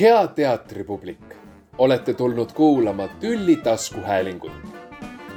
[0.00, 1.34] hea teatripublik,
[1.78, 4.52] olete tulnud kuulama Tülli taskuhäälingut.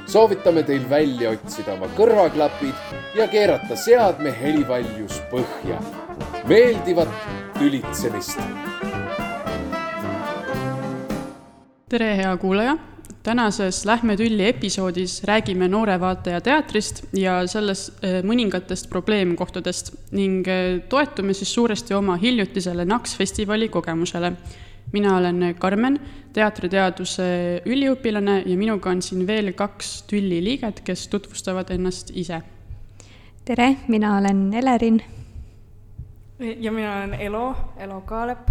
[0.06, 5.82] soovitame teil välja otsida oma kõrvaklapid ja keerata seadme helivaljus põhja.
[6.48, 7.08] meeldivat
[7.58, 8.40] tülitsemist.
[11.88, 12.76] tere, hea kuulaja
[13.26, 20.76] tänases Lähme tülli episoodis räägime noore vaataja teatrist ja selles eh, mõningatest probleemkohtadest ning eh,
[20.88, 24.32] toetume siis suuresti oma hiljutisele NAKS festivali kogemusele.
[24.92, 25.98] mina olen Karmen,
[26.32, 32.42] teatriteaduse üliõpilane ja minuga on siin veel kaks tülli liiget, kes tutvustavad ennast ise.
[33.44, 35.02] tere, mina olen Elerin.
[36.38, 38.50] ja mina olen Elo, Elo Kaalep.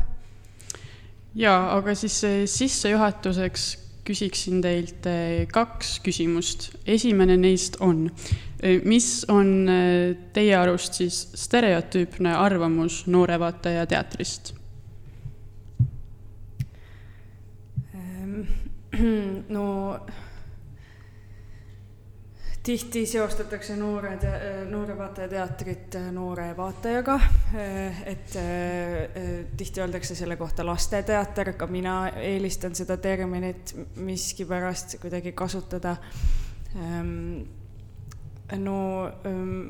[1.35, 6.69] ja aga siis eh, sissejuhatuseks küsiksin teilt eh, kaks küsimust.
[6.85, 8.09] esimene neist on,
[8.61, 14.53] eh, mis on eh, teie arust siis stereotüüpne arvamus noore vaataja teatrist?
[17.93, 18.41] Ehm,
[19.55, 19.65] no
[22.65, 24.23] tihti seostatakse noored,
[24.69, 27.17] noore vaataja teatrit noore vaatajaga,
[28.09, 28.37] et
[29.57, 35.95] tihti öeldakse selle kohta lasteteater, ka mina eelistan seda terminit miskipärast kuidagi kasutada.
[36.75, 37.43] Ehm,
[38.57, 38.79] no
[39.29, 39.61] ehm,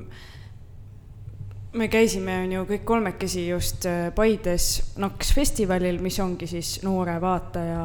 [1.75, 4.69] me käisime, on ju, kõik kolmekesi just Paides
[5.03, 7.83] NAKS festivalil, mis ongi siis noore vaataja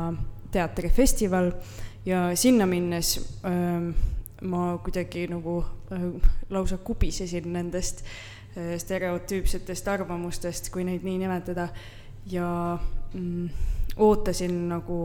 [0.55, 1.51] teatrifestival
[2.07, 3.93] ja sinna minnes öö,
[4.41, 5.61] ma kuidagi nagu
[5.93, 6.07] äh,
[6.51, 8.05] lausa kubisesin nendest
[8.57, 11.69] äh, stereotüüpsetest arvamustest, kui neid nii nimetada,
[12.31, 12.79] ja
[13.15, 13.49] mm,
[14.01, 14.97] ootasin nagu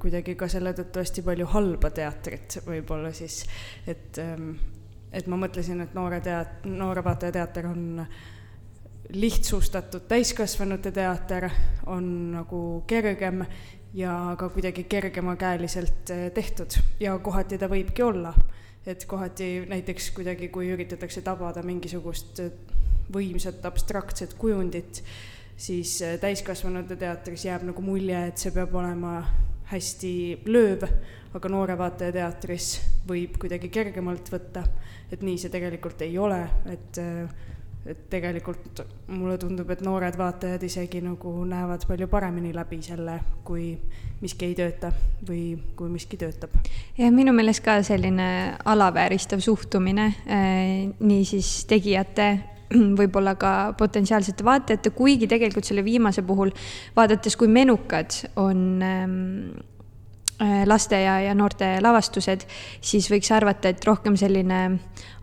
[0.00, 3.44] kuidagi ka selle tõttu hästi palju halba teatrit võib-olla siis,
[3.86, 4.52] et ähm,
[5.12, 8.04] et ma mõtlesin, et noore teat-, noore vaataja teater on
[9.10, 11.48] lihtsustatud täiskasvanute teater,
[11.90, 13.42] on nagu kergem
[13.94, 16.78] ja ka kuidagi kergemakäeliselt äh, tehtud.
[17.00, 18.34] Ja kohati ta võibki olla
[18.86, 22.40] et kohati näiteks kuidagi, kui üritatakse tabada mingisugust
[23.12, 25.02] võimsat abstraktset kujundit,
[25.60, 29.20] siis äh, täiskasvanute teatris jääb nagu mulje, et see peab olema
[29.70, 30.12] hästi
[30.50, 30.86] lööv,
[31.36, 32.72] aga noore vaataja teatris
[33.06, 34.64] võib kuidagi kergemalt võtta,
[35.12, 36.40] et nii see tegelikult ei ole,
[36.72, 37.50] et äh,
[37.88, 43.72] et tegelikult mulle tundub, et noored vaatajad isegi nagu näevad palju paremini läbi selle, kui
[44.20, 44.92] miski ei tööta
[45.28, 46.58] või kui miski töötab.
[46.98, 48.28] jah, minu meelest ka selline
[48.68, 52.28] alavääristav suhtumine äh, niisiis tegijate
[53.00, 56.52] võib-olla ka potentsiaalsete vaatajate, kuigi tegelikult selle viimase puhul
[56.96, 59.18] vaadates, kui menukad on ähm,
[60.42, 62.46] Äh, laste ja, ja noorte lavastused,
[62.80, 64.60] siis võiks arvata, et rohkem selline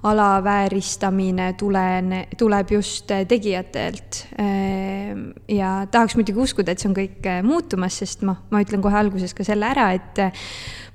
[0.04, 4.20] alavääristamine tulene, tuleb just tegijatelt.
[4.40, 5.18] Äh,
[5.50, 8.98] ja tahaks muidugi uskuda, et see on kõik äh, muutumas, sest noh, ma ütlen kohe
[9.00, 10.22] alguses ka selle ära, et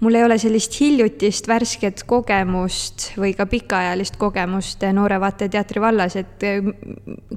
[0.02, 6.16] mul ei ole sellist hiljutist värsket kogemust või ka pikaajalist kogemust Noore Vaataja teatri vallas,
[6.18, 6.46] et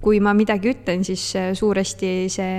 [0.02, 2.52] kui ma midagi ütlen, siis suuresti see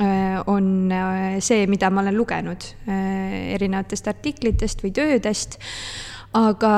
[0.00, 5.58] Äh, on äh, see, mida ma olen lugenud äh, erinevatest artiklitest või töödest.
[6.36, 6.74] Aga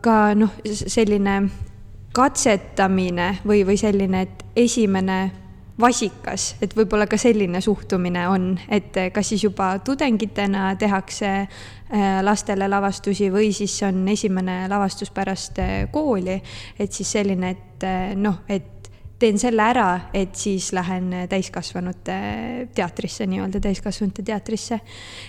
[0.00, 1.42] ka noh, selline
[2.16, 5.20] katsetamine või, või selline, et esimene
[5.80, 11.30] vasikas, et võib-olla ka selline suhtumine on, et kas siis juba tudengitena tehakse
[12.22, 15.58] lastele lavastusi või siis on esimene lavastus pärast
[15.92, 16.36] kooli,
[16.78, 17.88] et siis selline, et
[18.20, 18.79] noh, et
[19.20, 19.86] teen selle ära,
[20.16, 22.16] et siis lähen täiskasvanute
[22.74, 24.80] teatrisse, nii-öelda täiskasvanute teatrisse.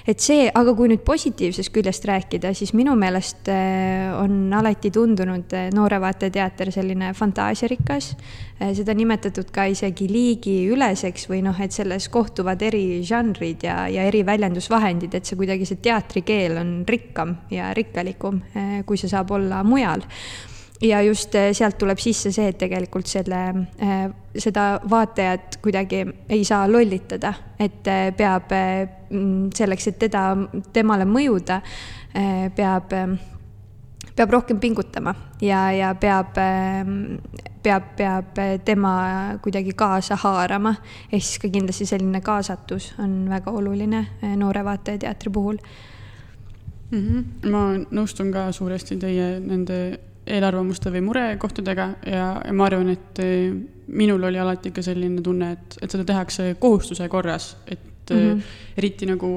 [0.07, 5.56] et see, aga kui nüüd positiivsest küljest rääkida, siis minu meelest äh, on alati tundunud
[5.57, 8.13] äh, Noore Vaataja teater selline fantaasiarikas.
[8.62, 14.06] Äh, seda nimetatud ka isegi liigiüleseks või noh, et selles kohtuvad eri žanrid ja, ja
[14.08, 18.40] eri väljendusvahendid, et see kuidagi see teatrikeel on rikkam ja rikkalikum,
[18.88, 20.06] kui see saab olla mujal
[20.81, 23.41] ja just eh, sealt tuleb sisse see, et tegelikult selle,
[23.81, 24.05] eh,
[24.37, 30.25] seda vaatajat kuidagi ei saa lollitada, et eh, peab mm, selleks, et teda,
[30.73, 31.61] temale mõjuda,
[32.55, 32.89] peab,
[34.17, 36.33] peab rohkem pingutama ja, ja peab,
[37.63, 38.91] peab, peab tema
[39.39, 40.73] kuidagi kaasa haarama.
[41.07, 44.03] ehk siis ka kindlasti selline kaasatus on väga oluline
[44.35, 45.55] noore vaataja teatri puhul
[46.91, 46.99] mm.
[46.99, 47.49] -hmm.
[47.49, 49.79] ma nõustun ka suuresti teie nende
[50.31, 53.51] eelarvamuste või murekohtadega ja, ja ma arvan, et eh,
[53.91, 58.41] minul oli alati ka selline tunne, et, et seda tehakse kohustuse korras, et mm -hmm.
[58.78, 59.31] eriti nagu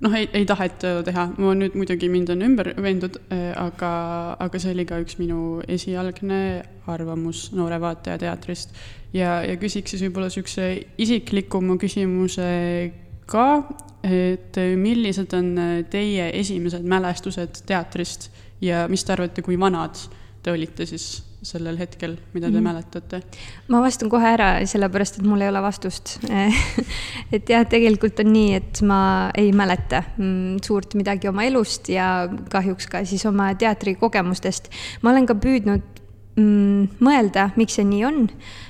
[0.00, 3.90] noh, ei, ei taheta teha, ma nüüd muidugi mind on ümber veendud, eh, aga,
[4.38, 8.74] aga see oli ka üks minu esialgne arvamus noore vaataja teatrist.
[9.12, 12.92] ja, ja küsiks siis võib-olla niisuguse isiklikuma küsimuse
[13.26, 13.68] ka,
[14.02, 15.56] et millised on
[15.90, 18.30] teie esimesed mälestused teatrist
[18.60, 19.98] ja mis te arvate, kui vanad
[20.42, 21.08] te olite siis
[21.42, 22.64] sellel hetkel, mida te mm.
[22.66, 23.20] mäletate?
[23.70, 26.16] ma vastan kohe ära, sellepärast et mul ei ole vastust
[27.34, 29.00] et jah, tegelikult on nii, et ma
[29.38, 34.72] ei mäleta mm, suurt midagi oma elust ja kahjuks ka siis oma teatrikogemustest.
[35.02, 36.02] ma olen ka püüdnud
[36.38, 38.26] mm, mõelda, miks see nii on.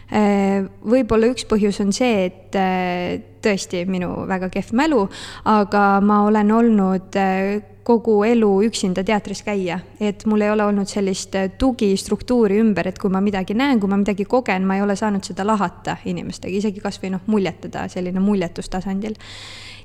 [0.08, 5.02] Äh, võib-olla üks põhjus on see, et äh, tõesti minu väga kehv mälu,
[5.48, 10.90] aga ma olen olnud äh, kogu elu üksinda teatris käia, et mul ei ole olnud
[10.90, 14.84] sellist äh, tugistruktuuri ümber, et kui ma midagi näen, kui ma midagi kogen, ma ei
[14.84, 19.16] ole saanud seda lahata inimestega, isegi kasvõi noh, muljetada selline muljetustasandil.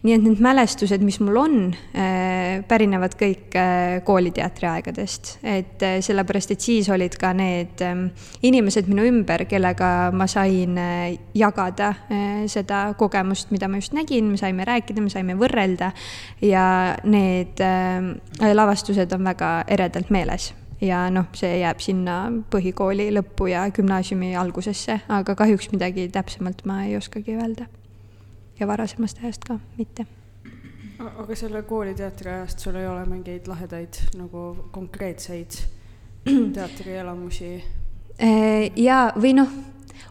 [0.03, 1.53] Nii et need mälestused, mis mul on,
[1.95, 8.09] äh, pärinevad kõik äh, kooliteatri aegadest, et äh, sellepärast, et siis olid ka need ähm,
[8.43, 10.75] inimesed minu ümber, kellega ma sain
[11.37, 11.93] jagada
[12.51, 15.93] seda kogemust, mida ma just nägin, me saime rääkida, me saime võrrelda
[16.43, 16.65] ja
[17.07, 17.63] need
[18.53, 20.53] lavastused on väga eredalt meeles
[20.83, 22.17] ja noh, see jääb sinna
[22.51, 27.67] põhikooli lõppu ja gümnaasiumi algusesse, aga kahjuks midagi täpsemalt ma ei oskagi öelda
[28.59, 30.05] ja varasemast ajast ka mitte.
[31.03, 35.57] aga selle kooliteatri ajast sul ei ole mingeid lahedaid nagu konkreetseid
[36.55, 37.53] teatrielamusi?
[38.21, 39.49] Äh, ja, või noh,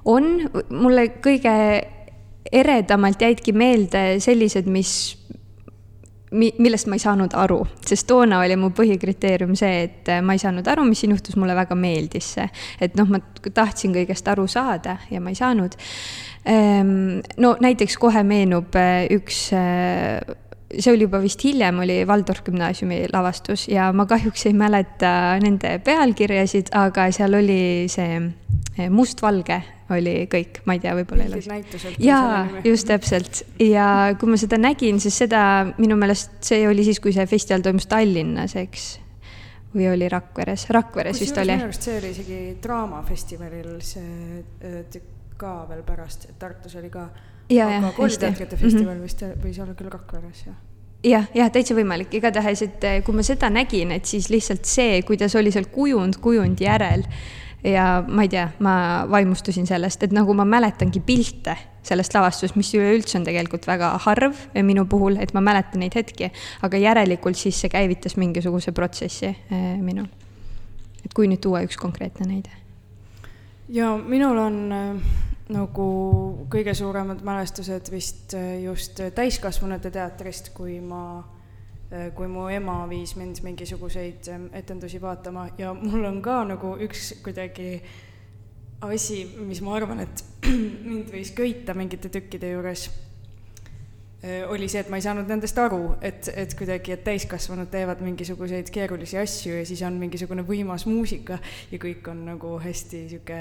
[0.05, 0.35] on,
[0.71, 1.55] mulle kõige
[2.53, 5.17] eredamalt jäidki meelde sellised, mis
[6.33, 10.43] mi-, millest ma ei saanud aru, sest toona oli mu põhikriteerium see, et ma ei
[10.43, 12.49] saanud aru, mis siin juhtus, mulle väga meeldis see.
[12.81, 13.23] et noh, ma
[13.55, 15.79] tahtsin kõigest aru saada ja ma ei saanud
[16.43, 20.19] Ehm, no näiteks kohe meenub äh, üks äh,
[20.73, 25.13] see oli juba vist hiljem, oli Waldorf gümnaasiumi lavastus ja ma kahjuks ei mäleta
[25.43, 29.61] nende pealkirjasid, aga seal oli see äh, mustvalge
[29.97, 31.93] oli kõik, ma ei tea, võib-olla ei ole.
[32.03, 33.87] jaa, just täpselt ja
[34.19, 35.43] kui ma seda nägin, siis seda
[35.79, 38.89] minu meelest see oli siis, kui see festival toimus Tallinnas, eks
[39.73, 41.57] või oli Rakveres, Rakveres Kus vist oli.
[41.57, 44.43] minu arust see oli isegi Draamafestivalil see
[44.93, 47.09] tükk ka veel pärast, Tartus oli ka.
[47.51, 49.03] aga kooliteatrite festival mm -hmm.
[49.03, 50.61] vist võis olla küll Rakveres, jah
[51.03, 55.03] jah, jah, täitsa võimalik, igatahes, et eh, kui ma seda nägin, et siis lihtsalt see,
[55.03, 57.03] kuidas oli seal kujund kujundi järel
[57.65, 58.75] ja ma ei tea, ma
[59.11, 64.39] vaimustusin sellest, et nagu ma mäletangi pilte sellest lavastusest, mis üleüldse on tegelikult väga harv
[64.63, 66.31] minu puhul, et ma mäletan neid hetki,
[66.63, 70.07] aga järelikult siis see käivitas mingisuguse protsessi eh, minul.
[71.03, 72.51] et kui nüüd tuua üks konkreetne näide.
[73.69, 75.21] ja minul on äh
[75.53, 75.87] nagu
[76.51, 81.23] kõige suuremad mälestused vist äh, just täiskasvanute teatrist, kui ma,
[82.17, 87.13] kui mu ema viis mind mingisuguseid ähm, etendusi vaatama ja mul on ka nagu üks
[87.25, 87.77] kuidagi
[88.83, 90.25] asi, mis ma arvan, et
[90.89, 92.89] mind võis köita mingite tükkide juures
[94.25, 98.05] Äh, oli see, et ma ei saanud nendest aru, et, et kuidagi, et täiskasvanud teevad
[98.07, 101.41] mingisuguseid keerulisi asju ja siis on mingisugune võimas muusika
[101.73, 103.41] ja kõik on nagu hästi sihuke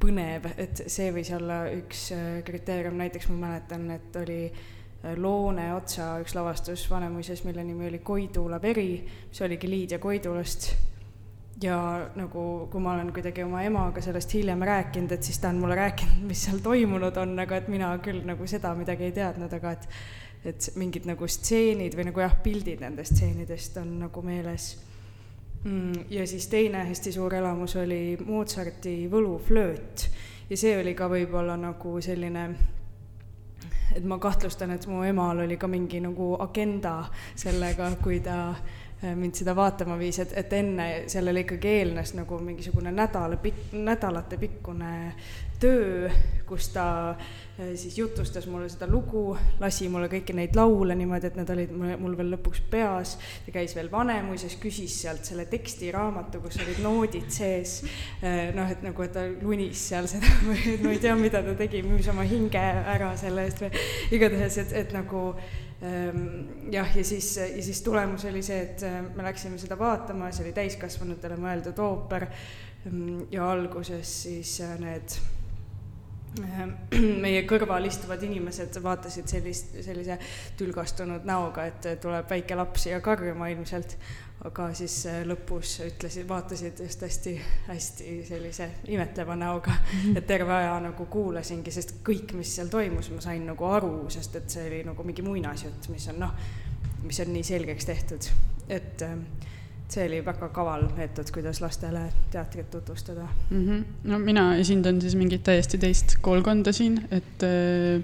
[0.00, 4.71] põnev, et see võis olla üks äh, kriteerium, näiteks ma mäletan, et oli äh,
[5.16, 10.70] Loone otsa üks lavastus Vanemuises, mille nimi oli Koidula veri, mis oligi Liidia Koidulast
[11.62, 11.76] ja
[12.16, 15.74] nagu, kui ma olen kuidagi oma emaga sellest hiljem rääkinud, et siis ta on mulle
[15.78, 19.76] rääkinud, mis seal toimunud on, aga et mina küll nagu seda midagi ei teadnud, aga
[19.78, 19.88] et
[20.42, 24.72] et mingid nagu stseenid või nagu jah, pildid nendest stseenidest on nagu meeles
[25.62, 26.08] mm,.
[26.10, 30.08] ja siis teine hästi suur elamus oli Mozarti võluflööt
[30.50, 32.48] ja see oli ka võib-olla nagu selline
[33.96, 39.14] et ma kahtlustan, et mu emal oli ka mingi nagu agenda sellega, kui ta äh,
[39.14, 44.38] mind seda vaatama viis, et, et enne sellele ikkagi eelnes nagu mingisugune nädala pikk, nädalate
[44.38, 44.92] pikkune
[45.62, 46.10] töö,
[46.46, 51.38] kus ta äh, siis jutustas mulle seda lugu, lasi mulle kõiki neid laule niimoodi, et
[51.38, 53.14] need olid mul veel lõpuks peas.
[53.46, 57.78] ta käis veel Vanemuises, küsis sealt selle tekstiraamatu, kus olid noodid sees.
[58.20, 61.56] Äh, noh, et nagu, et ta lunis seal seda või ma ei tea, mida ta
[61.58, 62.62] tegi, müüs oma hinge
[62.96, 63.84] ära selle eest või
[64.18, 65.28] igatahes, et, et nagu
[65.86, 66.24] ähm,
[66.74, 70.48] jah, ja siis, ja siis tulemus oli see, et äh, me läksime seda vaatama, see
[70.48, 72.28] oli täiskasvanutele mõeldud ooper.
[72.82, 75.14] Mm, ja alguses siis need
[77.24, 80.16] meie kõrval istuvad inimesed vaatasid sellist, sellise
[80.56, 83.96] tülgastunud näoga, et tuleb väike laps siia karjuma ilmselt.
[84.42, 90.16] aga siis äh, lõpus ütlesid, vaatasid just hästi-hästi sellise imetleva näoga, mhm.
[90.18, 94.40] et terve aja nagu kuulasingi, sest kõik, mis seal toimus, ma sain nagu aru, sest
[94.40, 96.34] et see oli nagu mingi muinasjutt, mis on noh,
[97.04, 98.32] mis on nii selgeks tehtud,
[98.66, 99.14] et äh,
[99.88, 103.68] see oli väga kaval meetod, kuidas lastele teatrit tutvustada mm.
[103.68, 103.84] -hmm.
[104.04, 108.02] no mina esindan siis mingit täiesti teist koolkonda siin, et äh,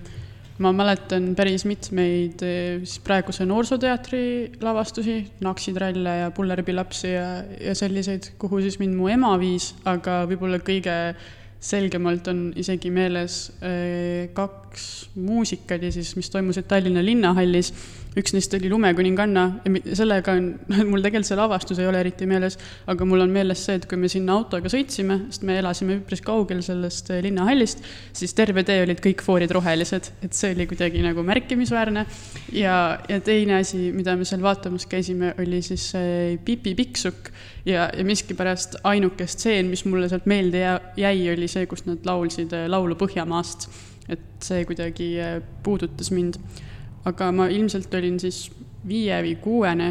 [0.62, 4.22] ma mäletan päris mitmeid eh, siis praeguse Noorsooteatri
[4.60, 7.26] lavastusi, Naksitralle ja Pulleripilapsi ja,
[7.60, 10.96] ja selliseid, kuhu siis mind mu ema viis, aga võib-olla kõige
[11.62, 17.72] selgemalt on isegi meeles eh, kaks muusikali siis, mis toimusid Tallinna Linnahallis
[18.18, 19.44] üks neist oli Lumekuninganna,
[19.96, 20.50] sellega on,
[20.90, 22.58] mul tegelikult see lavastus ei ole eriti meeles,
[22.90, 26.24] aga mul on meeles see, et kui me sinna autoga sõitsime, sest me elasime üpris
[26.24, 27.84] kaugel sellest eh, linnahallist,
[28.16, 32.06] siis terve tee olid kõik foorid rohelised, et see oli kuidagi nagu märkimisväärne.
[32.56, 32.76] ja,
[33.08, 35.90] ja teine asi, mida me seal vaatamas käisime, oli siis
[36.44, 37.32] Pipi Pikksukk
[37.68, 40.62] ja, ja miskipärast ainuke stseen, mis mulle sealt meelde
[40.96, 43.68] jäi, oli see, kus nad laulsid eh, laulu Põhjamaast.
[44.08, 46.38] et see kuidagi eh, puudutas mind
[47.08, 48.46] aga ma ilmselt olin siis
[48.88, 49.88] viie või kuuene.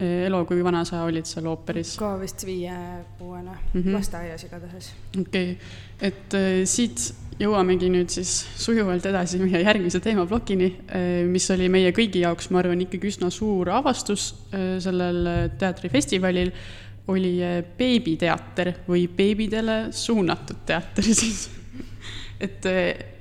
[0.00, 1.96] Eh, Elo, kui vana sa olid seal ooperis?
[2.00, 4.94] ka vist viie-kuuene mm -hmm., lasteaias igatahes.
[5.20, 5.56] okei okay.,
[6.00, 11.92] et äh, siit jõuamegi nüüd siis sujuvalt edasi meie järgmise teemaplokini, eh, mis oli meie
[11.92, 14.34] kõigi jaoks, ma arvan, ikkagi üsna suur avastus
[14.78, 16.52] sellel teatrifestivalil,
[17.08, 17.36] oli
[17.76, 21.50] beebiteater või beebidele suunatud teater siis
[22.40, 22.64] et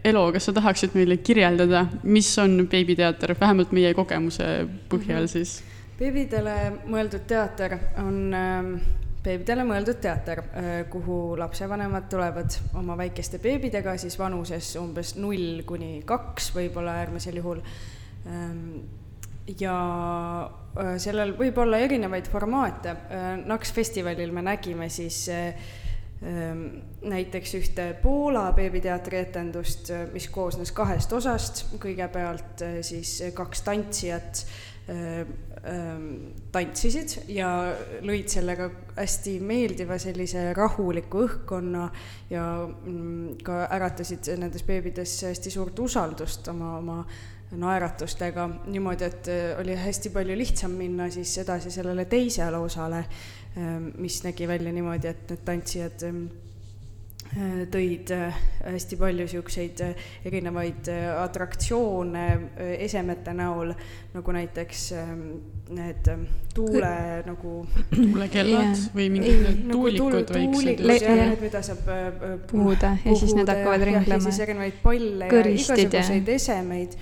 [0.03, 4.48] Elo, kas sa tahaksid meile kirjeldada, mis on beebiteater, vähemalt meie kogemuse
[4.91, 5.32] põhjal mhm.
[5.34, 5.60] siis?
[6.00, 6.53] beebidele
[6.88, 8.70] mõeldud teater on äh,
[9.24, 16.00] beebidele mõeldud teater, äh, kuhu lapsevanemad tulevad oma väikeste beebidega siis vanuses umbes null kuni
[16.08, 17.60] kaks, võib-olla äärmisel juhul.
[18.29, 18.63] Ähm,
[19.60, 19.75] ja
[20.48, 22.96] äh, sellel võib olla erinevaid formaate.
[22.96, 25.88] Äh, NAKS festivalil me nägime siis Ehm,
[26.22, 34.42] näiteks ühte Poola beebiteatri etendust, eh, mis koosnes kahest osast, kõigepealt eh, siis kaks tantsijat
[34.92, 35.32] ehm,
[35.64, 36.04] ehm,
[36.52, 37.54] tantsisid ja
[38.04, 41.88] lõid sellega hästi meeldiva sellise rahuliku õhkkonna
[42.34, 47.02] ja mm, ka äratasid nendes beebides hästi suurt usaldust oma, oma
[47.58, 48.50] naeratustega.
[48.70, 53.06] Niimoodi, et eh, oli hästi palju lihtsam minna siis edasi sellele teisele osale
[53.98, 56.22] mis nägi välja niimoodi, et need tantsijad ähm,
[57.34, 62.25] äh, tõid äh, hästi palju niisuguseid äh, erinevaid atraktsioone
[62.77, 63.74] esemete näol,
[64.13, 65.24] nagu näiteks ähm,
[65.75, 66.12] need
[66.56, 66.91] tuule
[67.25, 67.53] nagu
[67.94, 68.84] tuulekellad yeah.
[68.96, 71.41] või mingid need nagu tuulikud väiksed.
[71.41, 71.89] mida saab
[72.51, 74.20] puhuda ja siis need hakkavad ringlema.
[74.20, 77.00] ja siis erinevaid palle Kõristid, ja igasuguseid esemeid.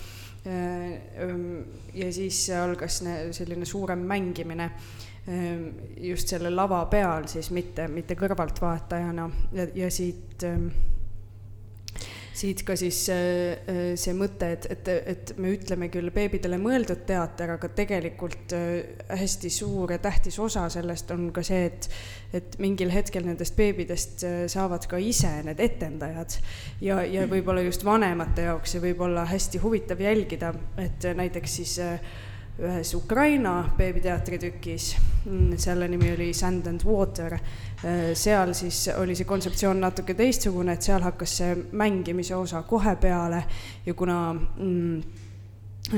[1.97, 3.01] ja siis algas
[3.35, 5.06] selline suurem mängimine Ehm,
[6.01, 9.25] just selle lava peal siis, mitte, mitte kõrvaltvaatajana
[9.57, 10.69] ja, ja siit, ehm,
[12.37, 17.03] siit ka siis äh, äh, see mõte, et, et, et me ütleme küll beebidele mõeldud
[17.09, 21.89] teater, aga tegelikult äh, hästi suur ja tähtis osa sellest on ka see, et,
[22.37, 26.37] et mingil hetkel nendest beebidest saavad ka ise need etendajad.
[26.85, 31.77] ja, ja võib-olla just vanemate jaoks see võib olla hästi huvitav jälgida, et näiteks siis
[32.57, 34.95] ühes Ukraina beebiteatri tükis,
[35.25, 40.73] mm, selle nimi oli Sand and Water, äh, seal siis oli see kontseptsioon natuke teistsugune,
[40.73, 43.43] et seal hakkas see mängimise osa kohe peale
[43.85, 45.01] ja kuna mm,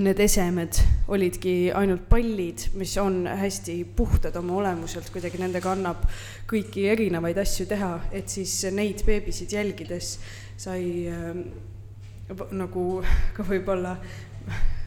[0.03, 6.03] need esemed olidki ainult pallid, mis on hästi puhtad oma olemuselt, kuidagi nendega annab
[6.49, 10.17] kõiki erinevaid asju teha, et siis neid beebisid jälgides
[10.59, 11.39] sai äh,
[12.51, 12.85] nagu
[13.33, 13.95] ka võib-olla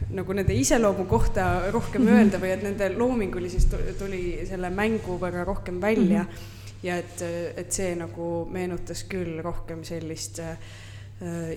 [0.09, 2.17] nagu nende iseloomu kohta rohkem mm -hmm.
[2.17, 6.29] öelda või et nende loomingulisest tuli selle mängu võrra rohkem välja mm.
[6.29, 6.83] -hmm.
[6.83, 7.21] ja et,
[7.57, 10.57] et see nagu meenutas küll rohkem sellist äh,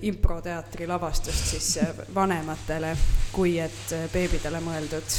[0.06, 2.92] improteatri lavastust siis äh, vanematele,
[3.32, 5.16] kui et äh, beebidele mõeldud.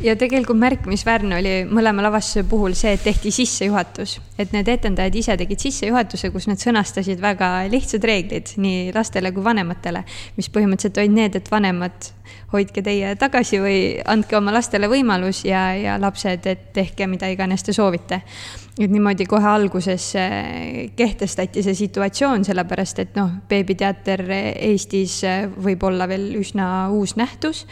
[0.00, 5.36] ja tegelikult märkimisväärne oli mõlema lavastuse puhul see, et tehti sissejuhatus, et need etendajad ise
[5.36, 10.04] tegid sissejuhatuse, kus nad sõnastasid väga lihtsad reeglid nii lastele kui vanematele,
[10.38, 12.12] mis põhimõtteliselt olid need, et vanemad
[12.52, 17.64] hoidke teie tagasi või andke oma lastele võimalus ja, ja lapsed, et tehke mida iganes
[17.64, 18.22] te soovite.
[18.78, 25.84] Et niimoodi kohe alguses eh, kehtestati see situatsioon, sellepärast et noh, beebiteater Eestis eh, võib
[25.88, 27.66] olla veel üsna uus nähtus.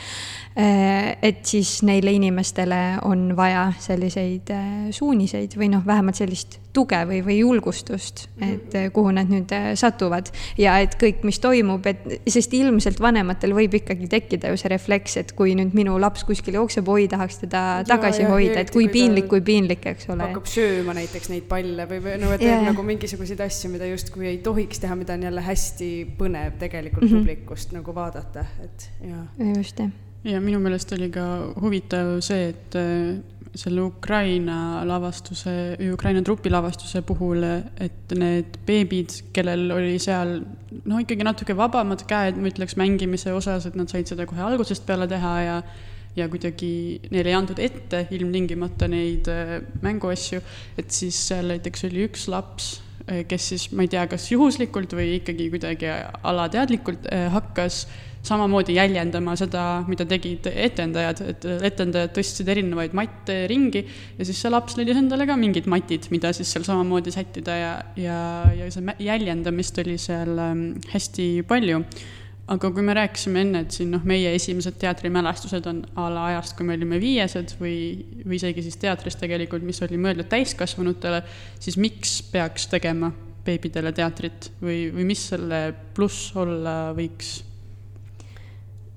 [0.60, 6.98] Äh, et siis neile inimestele on vaja selliseid äh, suuniseid või noh, vähemalt sellist tuge
[7.08, 10.30] või, või julgustust, et äh, kuhu nad nüüd satuvad.
[10.58, 15.16] ja et kõik, mis toimub, et sest ilmselt vanematel võib ikkagi tekkida ju see refleks,
[15.20, 18.70] et kui nüüd minu laps kuskil jookseb, oi, tahaks teda ja, tagasi ja, hoida, et
[18.74, 20.28] kui piinlik, kui piinlik, eks ole.
[20.28, 22.62] hakkab sööma näiteks neid palle või, või no, et yeah.
[22.70, 27.10] nagu mingisuguseid asju, mida justkui ei tohiks teha, mida on jälle hästi põnev tegelikult mm
[27.10, 27.26] -hmm.
[27.26, 29.26] publikust nagu vaadata, et jaa.
[29.56, 29.90] just, jah
[30.24, 31.22] ja minu meelest oli ka
[31.60, 32.76] huvitav see, et
[33.58, 37.42] selle Ukraina lavastuse, Ukraina trupi lavastuse puhul,
[37.82, 40.36] et need beebid, kellel oli seal
[40.86, 44.86] no ikkagi natuke vabamad käed, ma ütleks, mängimise osas, et nad said seda kohe algusest
[44.86, 45.62] peale teha ja
[46.18, 50.40] ja kuidagi neile ei antud ette ilmtingimata neid äh, mänguasju,
[50.78, 52.72] et siis seal näiteks oli üks laps,
[53.06, 55.90] äh, kes siis, ma ei tea, kas juhuslikult või ikkagi kuidagi
[56.32, 57.84] alateadlikult äh, hakkas
[58.26, 64.52] samamoodi jäljendama seda, mida tegid etendajad, et etendajad tõstsid erinevaid matte ringi ja siis see
[64.52, 68.20] laps leidis endale ka mingid matid, mida siis seal samamoodi sättida ja, ja,
[68.56, 71.84] ja see jäljendamist oli seal ähm, hästi palju.
[72.50, 76.56] aga kui me rääkisime enne, et siin noh, meie esimesed teatrimälestused on a la ajast,
[76.58, 77.76] kui me olime viiesed või,
[78.24, 81.22] või isegi siis teatris tegelikult, mis oli mõeldud täiskasvanutele,
[81.62, 83.12] siis miks peaks tegema
[83.46, 85.62] beebidele teatrit või, või mis selle
[85.94, 87.38] pluss olla võiks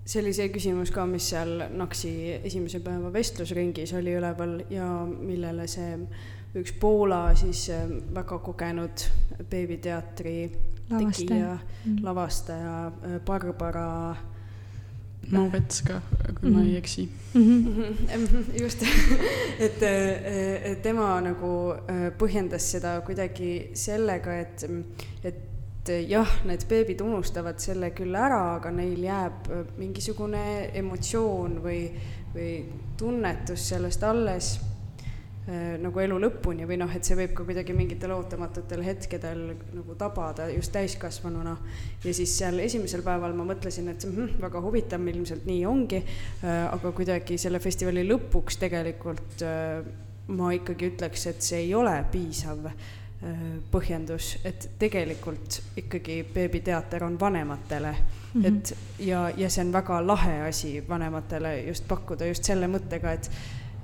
[0.06, 5.68] see oli see küsimus ka, mis seal NAKS-i esimese päeva vestlusringis oli üleval ja millele
[5.72, 5.96] see
[6.60, 9.08] üks Poola siis äh, väga kogenud
[9.50, 10.36] beebiteatri
[10.92, 11.56] tegija,
[11.86, 12.04] mm.
[12.04, 14.16] lavastaja äh, Barbara
[15.32, 16.02] Novetska,
[16.40, 16.54] kui mm -hmm.
[16.54, 16.78] ma ei mhm.
[16.78, 17.42] eksi mm.
[17.42, 18.62] -hmm.
[18.64, 18.84] just
[19.66, 21.74] et, äh, et tema nagu
[22.18, 24.66] põhjendas seda kuidagi sellega, et,
[25.24, 25.53] et
[25.84, 30.44] et jah, need beebid unustavad selle küll ära, aga neil jääb äh, mingisugune
[30.80, 31.88] emotsioon või,
[32.32, 32.52] või
[33.00, 38.16] tunnetus sellest alles äh, nagu elu lõpuni või noh, et see võib ka kuidagi mingitel
[38.16, 41.58] ootamatutel hetkedel nagu tabada just täiskasvanuna.
[42.06, 46.00] ja siis seal esimesel päeval ma mõtlesin, et hm, väga huvitav, ilmselt nii ongi,
[46.48, 49.44] aga kuidagi selle festivali lõpuks tegelikult
[50.32, 52.70] ma ikkagi ütleks, et see ei ole piisav
[53.72, 58.48] põhjendus, et tegelikult ikkagi beebiteater on vanematele mm, -hmm.
[58.48, 63.32] et ja, ja see on väga lahe asi vanematele just pakkuda just selle mõttega, et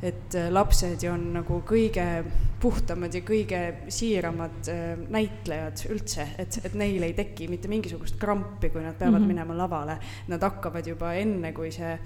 [0.02, 2.24] et lapsed ju on nagu kõige
[2.62, 3.60] puhtamad ja kõige
[3.92, 9.20] siiramad äh, näitlejad üldse, et, et neil ei teki mitte mingisugust krampi, kui nad peavad
[9.20, 9.28] mm -hmm.
[9.28, 9.98] minema lavale.
[10.28, 12.00] Nad hakkavad juba enne, kui see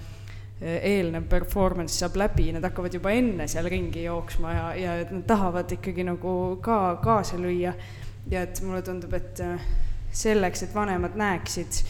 [0.63, 5.25] eelnev performance saab läbi, nad hakkavad juba enne seal ringi jooksma ja, ja et nad
[5.27, 7.73] tahavad ikkagi nagu ka kaasa lüüa.
[8.31, 9.59] ja et mulle tundub, et äh,
[10.11, 11.81] selleks, et vanemad näeksid,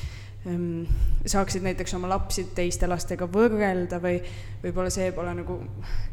[0.48, 0.86] ähm,
[1.26, 4.18] saaksid näiteks oma lapsi teiste lastega võrrelda või
[4.64, 5.60] võib-olla see pole nagu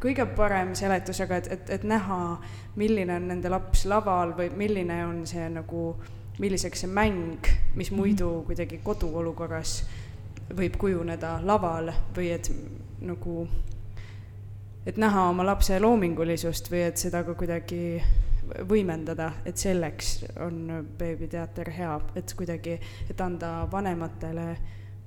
[0.02, 2.20] kõige parem seletus, aga et, et, et näha,
[2.76, 5.94] milline on nende laps laval või milline on see nagu,
[6.42, 8.46] milliseks see mäng, mis muidu mhm.
[8.50, 9.80] kuidagi koduolukorras
[10.56, 12.50] võib kujuneda laval või et
[13.06, 13.44] nagu,
[14.86, 18.00] et näha oma lapse loomingulisust või et seda ka kuidagi
[18.68, 22.76] võimendada, et selleks on beebiteater hea, et kuidagi,
[23.10, 24.46] et anda vanematele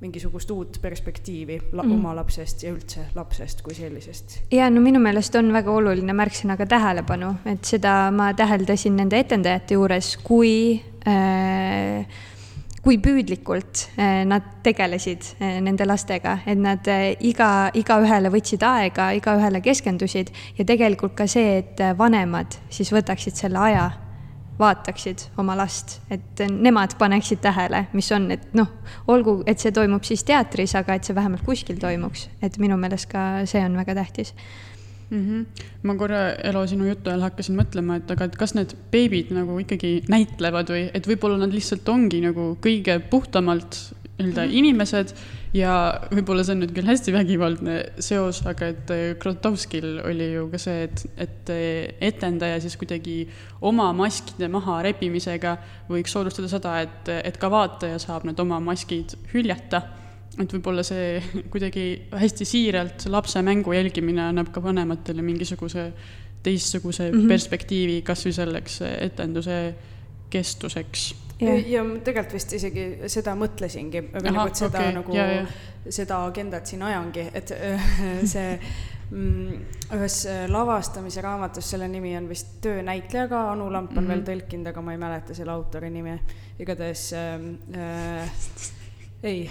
[0.03, 1.93] mingisugust uut perspektiivi la mm.
[1.95, 4.41] oma lapsest ja üldse lapsest kui sellisest.
[4.51, 9.21] ja no minu meelest on väga oluline märksõna ka tähelepanu, et seda ma täheldasin nende
[9.23, 10.53] etendajate juures, kui
[11.07, 12.23] äh,
[12.83, 19.11] kui püüdlikult eh, nad tegelesid eh, nende lastega, et nad eh, iga, igaühele võtsid aega,
[19.15, 23.87] igaühele keskendusid ja tegelikult ka see, et vanemad siis võtaksid selle aja,
[24.59, 28.69] vaataksid oma last, et nemad paneksid tähele, mis on, et noh,
[29.09, 33.09] olgu, et see toimub siis teatris, aga et see vähemalt kuskil toimuks, et minu meelest
[33.11, 34.35] ka see on väga tähtis
[35.13, 35.23] mm.
[35.29, 35.65] -hmm.
[35.83, 39.59] ma korra Elo sinu jutu ajal hakkasin mõtlema, et aga et kas need beebid nagu
[39.61, 43.79] ikkagi näitlevad või et võib-olla nad lihtsalt ongi nagu kõige puhtamalt
[44.17, 44.57] nii-öelda mm -hmm.
[44.57, 45.15] inimesed
[45.53, 45.71] ja
[46.11, 50.57] võib-olla see on nüüd küll hästi vägivaldne seos, aga et äh, Krotovskil oli ju ka
[50.61, 53.27] see, et, et äh, etendaja siis kuidagi
[53.61, 55.57] oma maskide maha rebimisega
[55.89, 59.81] võiks soodustada seda, et, et ka vaataja saab need oma maskid hüljata
[60.41, 61.17] et võib-olla see
[61.53, 65.91] kuidagi hästi siiralt lapse mängu jälgimine annab ka vanematele mingisuguse
[66.43, 67.27] teistsuguse mm -hmm.
[67.27, 69.75] perspektiivi kas või selleks etenduse
[70.29, 71.15] kestuseks.
[71.41, 74.93] ja, ja tegelikult vist isegi seda mõtlesingi, aga nagu, et seda okay.
[74.93, 75.13] nagu,
[75.89, 77.53] seda agendat siin ajangi, et
[78.33, 78.59] see
[79.11, 79.65] mm,
[79.97, 80.17] ühes
[80.47, 84.13] lavastamise raamatus, selle nimi on vist Töönäitlejaga, Anu Lamp on mm -hmm.
[84.13, 86.19] veel tõlkinud, aga ma ei mäleta selle autori nime.
[86.59, 87.39] igatahes äh,
[87.77, 88.31] äh,
[89.23, 89.49] ei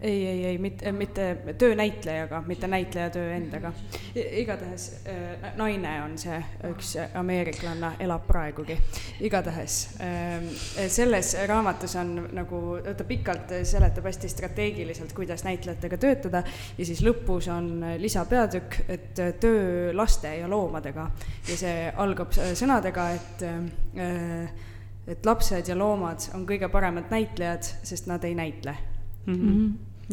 [0.00, 3.72] ei, ei, ei mitte, mitte töönäitlejaga, mitte näitleja töö endaga.
[4.14, 6.38] igatahes äh, naine on see
[6.70, 8.78] üks ameeriklanna, elab praegugi.
[9.20, 10.46] igatahes äh,
[10.88, 12.62] selles raamatus on nagu,
[12.96, 16.42] ta pikalt seletab hästi strateegiliselt, kuidas näitlejatega töötada
[16.78, 21.10] ja siis lõpus on lisapeatükk, et töö laste ja loomadega
[21.48, 24.66] ja see algab sõnadega, et äh,
[25.08, 28.76] et lapsed ja loomad on kõige paremad näitlejad, sest nad ei näitle.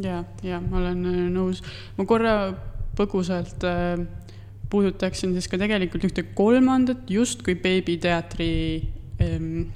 [0.04, 1.63] Ja, ja ma olen äh, nõus,
[1.97, 2.36] ma korra
[2.97, 4.04] põgusalt äh,
[4.71, 8.51] puudutaksin siis ka tegelikult ühte kolmandat justkui beebiteatri
[9.23, 9.67] ähm,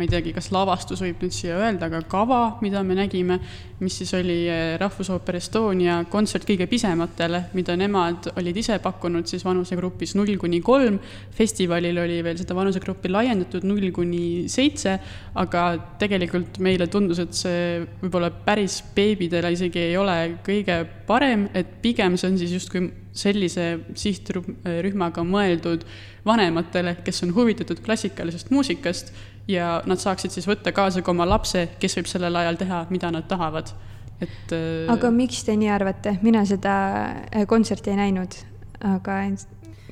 [0.00, 3.36] ma ei teagi, kas lavastus võib nüüd siia öelda, aga kava, mida me nägime,
[3.84, 9.44] mis siis oli eh, Rahvusooper Estonia kontsert kõige pisematele, mida nemad olid ise pakkunud siis
[9.44, 10.96] vanusegrupis null kuni kolm.
[11.36, 14.96] festivalil oli veel seda vanusegruppi laiendatud null kuni seitse,
[15.36, 15.66] aga
[16.00, 22.16] tegelikult meile tundus, et see võib-olla päris beebidele isegi ei ole kõige parem, et pigem
[22.16, 23.66] see on siis justkui sellise
[23.98, 25.84] sihtrühmaga mõeldud
[26.26, 29.12] vanematele, kes on huvitatud klassikalisest muusikast
[29.48, 33.10] ja nad saaksid siis võtta kaasa ka oma lapse, kes võib sellel ajal teha, mida
[33.14, 33.72] nad tahavad,
[34.20, 34.54] et.
[34.92, 36.74] Aga miks te nii arvate, mina seda
[37.30, 38.36] äh, kontserti ei näinud,
[38.94, 39.22] aga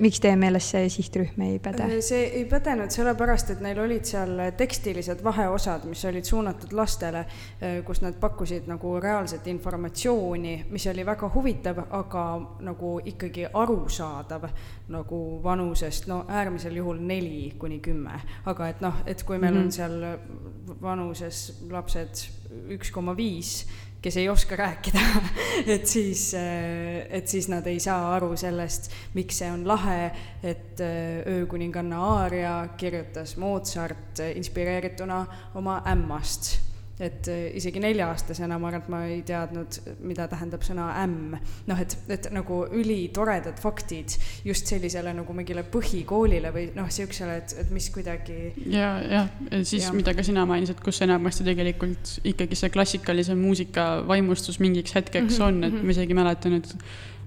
[0.00, 1.84] miks teie meelest see sihtrühm ei päde?
[1.84, 7.24] Äh, see ei pädenud sellepärast, et neil olid seal tekstilised vaheosad, mis olid suunatud lastele,
[7.24, 12.24] äh, kus nad pakkusid nagu reaalset informatsiooni, mis oli väga huvitav, aga
[12.66, 14.48] nagu ikkagi arusaadav
[14.88, 18.20] nagu vanusest, no äärmisel juhul neli kuni kümme.
[18.46, 19.64] aga et noh, et kui meil mm -hmm.
[19.64, 22.28] on seal vanuses lapsed
[22.72, 23.66] üks koma viis,
[24.02, 25.00] kes ei oska rääkida
[25.74, 30.10] et siis, äh, et siis nad ei saa aru sellest, miks see on lahe,
[30.42, 36.67] et äh, öökuninganna aaria kirjutas Mozart inspireerituna oma ämmast
[37.00, 41.36] et äh, isegi nelja-aastasena ma arvan, et ma ei teadnud, mida tähendab sõna ämm.
[41.70, 47.56] noh, et, et nagu ülitoredad faktid just sellisele nagu mingile põhikoolile või noh, siuksele, et,
[47.62, 48.38] et mis kuidagi.
[48.66, 49.30] ja, jah,
[49.62, 49.94] siis ja.
[49.96, 55.44] mida ka sina mainisid, kus enamasti tegelikult ikkagi see klassikalise muusika vaimustus mingiks hetkeks mm
[55.44, 55.86] -hmm, on, et mhm.
[55.86, 56.74] ma isegi mäletan, et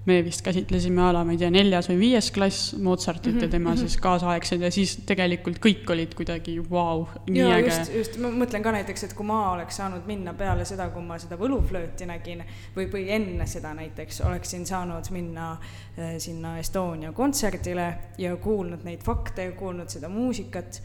[0.04, 3.42] me vist käsitlesime a la, ma ei tea, neljas või viies klass Mozartit mm -hmm.
[3.42, 3.80] ja tema mm -hmm.
[3.80, 7.68] siis kaasaegsed ja siis tegelikult kõik olid kuidagi vau wow,, nii ja, äge.
[7.68, 11.02] just, just, ma mõtlen ka näiteks, et kui ma oleks saanud minna peale seda, kui
[11.02, 12.44] ma seda võluflööti nägin
[12.76, 19.02] või, või enne seda näiteks oleksin saanud minna äh, sinna Estonia kontserdile ja kuulnud neid
[19.02, 20.82] fakte ja kuulnud seda muusikat,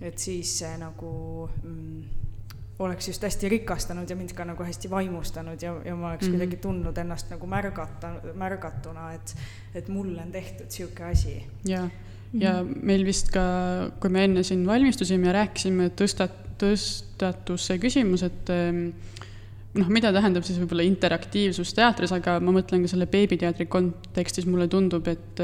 [0.00, 2.25] et siis see nagu mm,
[2.78, 6.28] oleks just hästi rikastanud ja mind ka nagu hästi vaimustanud ja, ja ma oleks mm
[6.28, 6.38] -hmm.
[6.38, 9.36] kuidagi tundnud ennast nagu märgata, märgatuna, et,
[9.74, 11.44] et mulle on tehtud sihuke asi.
[11.64, 11.88] ja,
[12.32, 12.78] ja mm -hmm.
[12.82, 13.40] meil vist ka,
[14.00, 18.88] kui me enne siin valmistusime ja rääkisime, tõstat-, tõstatus see küsimus, et ähm,
[19.74, 24.68] noh, mida tähendab siis võib-olla interaktiivsus teatris, aga ma mõtlen ka selle beebiteatri kontekstis, mulle
[24.68, 25.40] tundub, et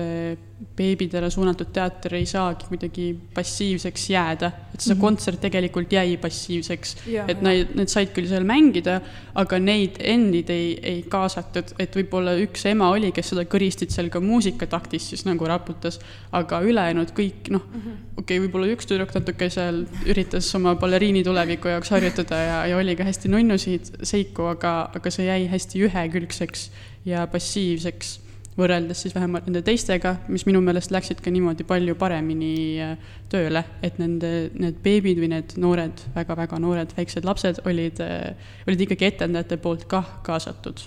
[0.77, 5.01] beebidele suunatud teater ei saagi kuidagi passiivseks jääda, et see mm -hmm.
[5.01, 6.97] kontsert tegelikult jäi passiivseks.
[7.29, 9.01] et need, need said küll seal mängida,
[9.35, 14.09] aga neid endid ei, ei kaasatud, et võib-olla üks ema oli, kes seda kõristit seal
[14.09, 16.01] ka muusikataktis siis nagu raputas,
[16.33, 20.75] aga ülejäänud kõik noh mm -hmm., okei okay,, võib-olla üks tüdruk natuke seal üritas oma
[20.75, 25.47] baleriini tuleviku jaoks harjutada ja, ja oli ka hästi nunnusid seiku, aga, aga see jäi
[25.47, 26.71] hästi ühekülgseks
[27.05, 28.21] ja passiivseks
[28.59, 32.97] võrreldes siis vähemalt nende teistega, mis minu meelest läksid ka niimoodi palju paremini äh,
[33.33, 38.53] tööle, et nende, need beebid või need noored väga,, väga-väga noored väiksed lapsed olid, äh,
[38.69, 40.85] olid ikkagi etendajate poolt kah kaasatud.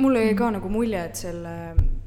[0.00, 1.54] Mulle jäi ka nagu mulje, et selle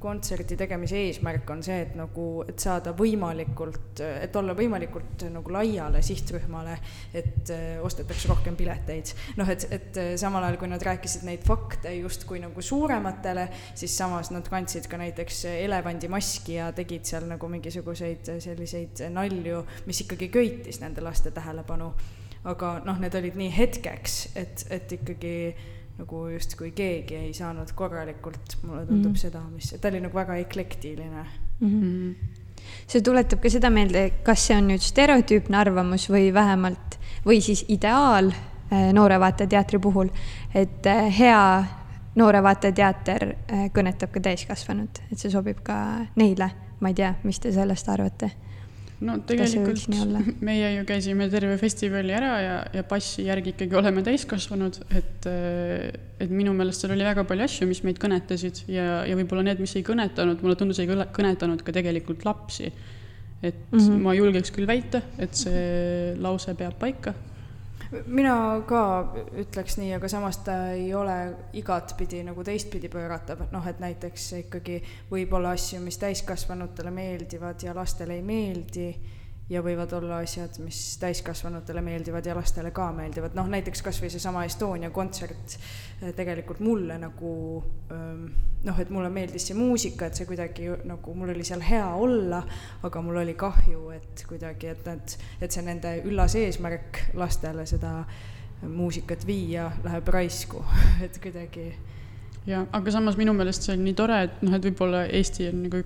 [0.03, 6.01] kontserdi tegemise eesmärk on see, et nagu, et saada võimalikult, et olla võimalikult nagu laiale
[6.05, 6.75] sihtrühmale,
[7.15, 9.13] et äh, ostetakse rohkem pileteid.
[9.39, 13.47] noh, et, et äh, samal ajal, kui nad rääkisid neid fakte justkui nagu suurematele,
[13.79, 20.03] siis samas nad kandsid ka näiteks elevandimaski ja tegid seal nagu mingisuguseid selliseid nalju, mis
[20.05, 21.93] ikkagi köitis nende laste tähelepanu.
[22.43, 25.35] aga noh, need olid nii hetkeks, et, et ikkagi
[25.97, 29.19] nagu justkui keegi ei saanud korralikult, mulle tundub mm -hmm.
[29.19, 31.25] seda, mis, ta oli nagu väga eklektiline
[31.59, 31.81] mm.
[31.81, 32.15] -hmm.
[32.87, 37.65] see tuletab ka seda meelde, kas see on nüüd stereotüüpne arvamus või vähemalt, või siis
[37.67, 40.09] ideaal äh, noore vaataja teatri puhul,
[40.55, 41.63] et äh, hea
[42.15, 46.51] noore vaataja teater äh, kõnetab ka täiskasvanud, et see sobib ka neile.
[46.79, 48.31] ma ei tea, mis te sellest arvate
[49.01, 49.87] no tegelikult
[50.47, 55.27] meie ju käisime terve festivali ära ja, ja passi järgi ikkagi oleme täiskasvanud, et,
[56.23, 59.63] et minu meelest seal oli väga palju asju, mis meid kõnetasid ja, ja võib-olla need,
[59.63, 62.71] mis ei kõnetanud, mulle tundus, ei kõnetanud ka tegelikult lapsi.
[63.43, 64.01] et mm -hmm.
[64.01, 67.13] ma julgeks küll väita, et see lause peab paika
[68.05, 68.35] mina
[68.67, 68.83] ka
[69.39, 71.17] ütleks nii, aga samas ta ei ole
[71.59, 74.79] igatpidi nagu teistpidi pööratav, noh, et näiteks ikkagi
[75.11, 78.87] võib olla asju, mis täiskasvanutele meeldivad ja lastele ei meeldi
[79.51, 84.11] ja võivad olla asjad, mis täiskasvanutele meeldivad ja lastele ka meeldivad, noh näiteks kas või
[84.13, 87.33] seesama Estonia kontsert eh, tegelikult mulle nagu
[87.91, 88.27] ehm,
[88.63, 92.43] noh, et mulle meeldis see muusika, et see kuidagi nagu mul oli seal hea olla,
[92.87, 97.99] aga mul oli kahju, et kuidagi, et nad, et see nende üllas eesmärk lastele seda
[98.63, 100.63] muusikat viia läheb raisku,
[101.05, 101.73] et kuidagi
[102.49, 105.63] ja, aga samas minu meelest see on nii tore, et noh, et võib-olla Eesti on
[105.67, 105.83] nagu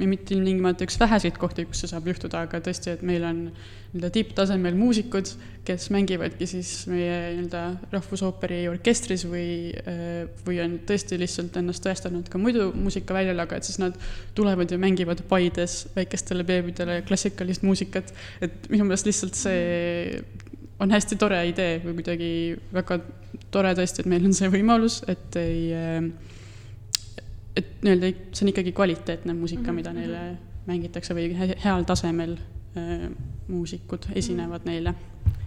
[0.00, 4.10] mitte ilmtingimata üks väheseid kohti, kus see saab juhtuda, aga tõesti, et meil on nii-öelda
[4.14, 5.28] tipptasemel muusikud,
[5.66, 9.74] kes mängivadki siis meie nii-öelda rahvusooperi orkestris või,
[10.46, 13.98] või on tõesti lihtsalt ennast tõestanud ka muidu muusikaväljal, aga et siis nad
[14.38, 18.14] tulevad ja mängivad Paides väikestele beebidele klassikalist muusikat.
[18.40, 20.22] et minu meelest lihtsalt see
[20.80, 22.30] on hästi tore idee või kuidagi
[22.72, 23.02] väga
[23.50, 25.70] tore tõesti, et meil on see võimalus, et ei
[27.56, 30.48] et nii-öelda see on ikkagi kvaliteetne muusika, mhm, mida neile mhm.
[30.70, 32.36] mängitakse või heal tasemel
[32.78, 33.08] äh,
[33.48, 34.94] muusikud esinevad neile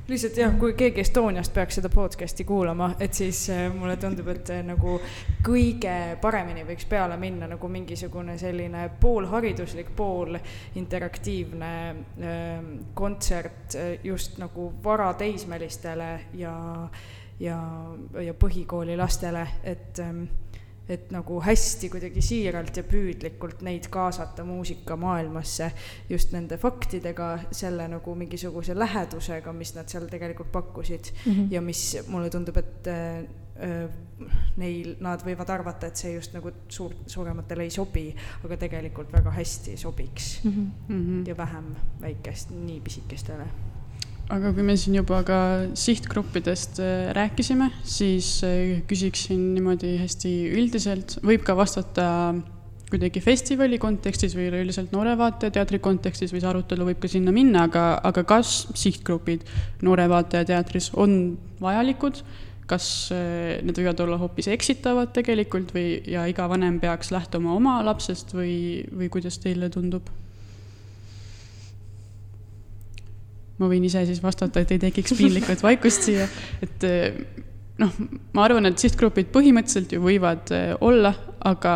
[0.08, 4.50] lihtsalt jah, kui keegi Estoniast peaks seda podcast'i kuulama, et siis äh, mulle tundub, et
[4.52, 4.98] äh, nagu
[5.46, 10.36] kõige paremini võiks peale minna nagu mingisugune selline poolhariduslik, pool
[10.76, 12.52] interaktiivne äh,
[12.94, 16.54] kontsert äh, just nagu varateismelistele ja,
[17.44, 17.60] ja,
[18.24, 20.26] ja põhikooli lastele, et ähm,
[20.90, 25.70] et nagu hästi kuidagi siiralt ja püüdlikult neid kaasata muusikamaailmasse
[26.10, 31.48] just nende faktidega, selle nagu mingisuguse lähedusega, mis nad seal tegelikult pakkusid mm -hmm.
[31.56, 33.24] ja mis mulle tundub, et äh,
[34.58, 38.10] neil, nad võivad arvata, et see just nagu suur, suurematele ei sobi,
[38.44, 40.72] aga tegelikult väga hästi sobiks mm.
[40.90, 41.28] -hmm.
[41.28, 43.48] ja vähem väikest, nii pisikestele
[44.32, 45.40] aga kui me siin juba ka
[45.78, 52.08] sihtgruppidest äh, rääkisime, siis äh, küsiksin niimoodi hästi üldiselt, võib ka vastata
[52.94, 57.34] kuidagi festivali kontekstis või üleüldiselt Noore Vaataja teatri kontekstis või see arutelu võib ka sinna
[57.34, 59.48] minna, aga, aga kas sihtgrupid
[59.84, 62.22] Noore Vaataja teatris on vajalikud,
[62.70, 67.80] kas äh, need võivad olla hoopis eksitavad tegelikult või, ja iga vanem peaks lähtuma oma
[67.84, 70.08] lapsest või, või kuidas teile tundub?
[73.62, 76.26] Ma võin ise siis vastata, et ei tekiks piinlikut vaikust siia,
[76.64, 77.20] et eh,
[77.82, 77.94] noh,
[78.34, 81.14] ma arvan, et sihtgrupid põhimõtteliselt ju võivad eh, olla,
[81.46, 81.76] aga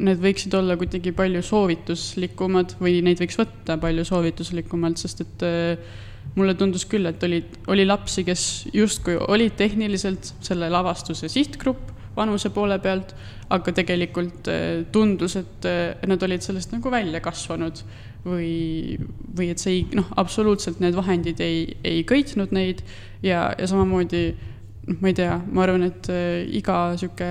[0.00, 5.96] need võiksid olla kuidagi palju soovituslikumad või neid võiks võtta palju soovituslikumalt, sest et eh,
[6.36, 8.44] mulle tundus küll, et olid, oli lapsi, kes
[8.76, 13.12] justkui olid tehniliselt selle lavastuse sihtgrupp vanuse poole pealt,
[13.54, 14.48] aga tegelikult
[14.92, 15.66] tundus, et
[16.10, 17.80] nad olid sellest nagu välja kasvanud
[18.24, 18.98] või,
[19.36, 22.84] või et see ei, noh, absoluutselt need vahendid ei, ei köitnud neid
[23.22, 27.30] ja, ja samamoodi noh, ma ei tea, ma arvan, et äh, iga sihuke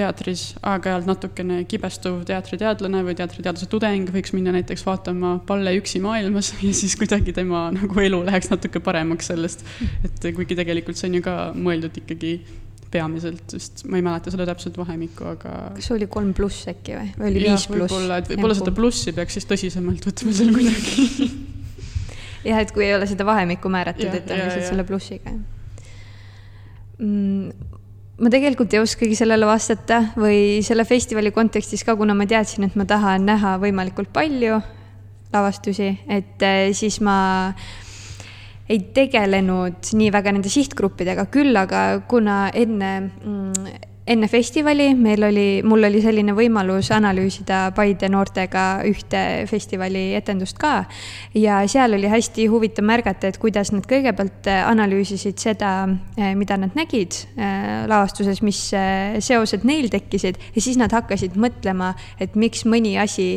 [0.00, 6.52] teatris aeg-ajalt natukene kibestuv teatriteadlane või teatriteadlase tudeng võiks minna näiteks vaatama Palle üksi maailmas
[6.66, 9.66] ja siis kuidagi tema nagu elu läheks natuke paremaks sellest.
[10.06, 12.34] et kuigi tegelikult see on ju ka mõeldud ikkagi
[12.90, 15.54] peamiselt, sest ma ei mäleta seda täpset vahemikku, aga.
[15.76, 17.86] kas oli kolm pluss äkki või, või oli viis pluss?
[17.86, 21.28] võib-olla, et võib-olla seda plussi peaks siis tõsisemalt võtma seal kuidagi
[22.50, 25.34] jah, et kui ei ole seda vahemikku määratud, et on lihtsalt selle plussiga
[26.98, 27.68] mm
[28.20, 32.74] ma tegelikult ei oskagi sellele vastata või selle festivali kontekstis ka, kuna ma teadsin, et
[32.76, 34.58] ma tahan näha võimalikult palju
[35.32, 37.16] lavastusi, et eh, siis ma
[37.48, 37.70] äh,
[38.70, 43.70] ei tegelenud nii väga nende sihtgruppidega, küll aga kuna enne mm,
[44.10, 50.84] enne festivali meil oli, mul oli selline võimalus analüüsida Paide noortega ühte festivali etendust ka.
[51.34, 55.72] ja seal oli hästi huvitav märgata, et kuidas nad kõigepealt analüüsisid seda,
[56.16, 58.64] eh, mida nad nägid eh, lavastuses, mis
[59.30, 63.30] seosed neil tekkisid ja siis nad hakkasid mõtlema, et miks mõni asi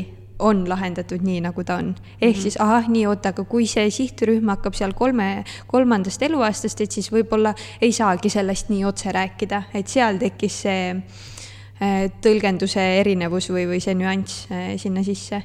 [0.44, 1.96] on lahendatud nii, nagu ta on.
[2.22, 2.42] ehk mm -hmm.
[2.42, 7.12] siis ahah, nii, oota, aga kui see sihtrühm hakkab seal kolme, kolmandast eluaastast, et siis
[7.12, 13.68] võib-olla ei saagi sellest nii otse rääkida, et seal tekkis see äh, tõlgenduse erinevus või,
[13.68, 15.44] või see nüanss äh, sinna sisse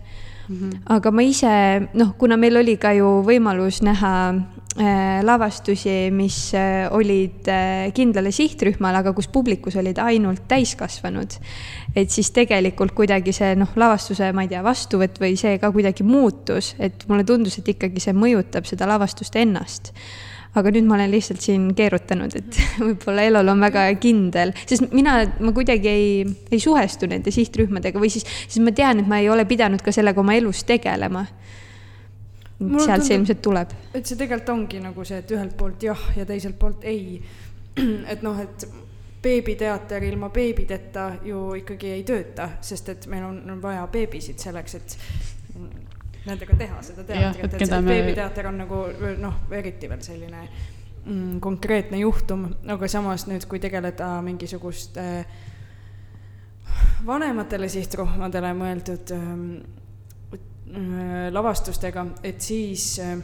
[0.48, 0.56] mm.
[0.56, 0.80] -hmm.
[0.86, 6.86] aga ma ise, noh, kuna meil oli ka ju võimalus näha äh, lavastusi, mis äh,
[6.94, 11.34] olid äh, kindlale sihtrühmale, aga kus publikus olid ainult täiskasvanud,
[11.98, 16.06] et siis tegelikult kuidagi see noh, lavastuse, ma ei tea, vastuvõtt või see ka kuidagi
[16.06, 19.92] muutus, et mulle tundus, et ikkagi see mõjutab seda lavastust ennast.
[20.56, 25.20] Aga nüüd ma olen lihtsalt siin keerutanud, et võib-olla Elol on väga kindel, sest mina,
[25.42, 26.10] ma kuidagi ei,
[26.54, 29.94] ei suhestu nende sihtrühmadega või siis, siis ma tean, et ma ei ole pidanud ka
[29.94, 31.26] sellega oma elus tegelema.
[32.58, 33.72] Sealt see ilmselt tuleb.
[33.94, 37.18] et see tegelikult ongi nagu see, et ühelt poolt jah ja teiselt poolt ei.
[38.12, 38.68] et noh, et
[39.22, 44.74] beebiteater ilma beebideta ju ikkagi ei tööta, sest et meil on, on vaja beebisid selleks,
[44.78, 44.96] et
[46.26, 47.92] nendega teha seda teatrit, et, et see me...
[47.92, 48.82] beebiteater on nagu
[49.22, 50.44] noh, eriti veel selline
[51.04, 55.08] mm, konkreetne juhtum, aga samas nüüd, kui tegeleda mingisuguste
[57.06, 59.28] vanematele sihtrühmadele mõeldud äh,
[61.32, 63.18] lavastustega, et siis äh,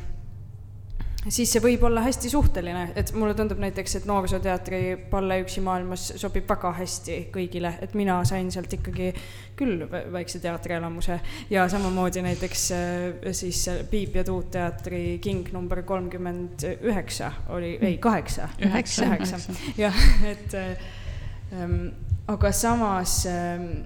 [1.33, 4.81] siis see võib olla hästi suhteline, et mulle tundub näiteks, et noorsooteatri
[5.11, 9.11] Palle üksi maailmas sobib väga hästi kõigile, et mina sain sealt ikkagi
[9.57, 11.19] küll väikse teatrielamuse.
[11.51, 17.99] Ja samamoodi näiteks äh, siis Piip ja Tuut teatri King number kolmkümmend üheksa oli, ei
[17.99, 18.49] kaheksa.
[18.61, 19.41] üheksa, üheksa,
[19.81, 21.89] jah, et ähm,
[22.29, 23.85] aga samas ähm,,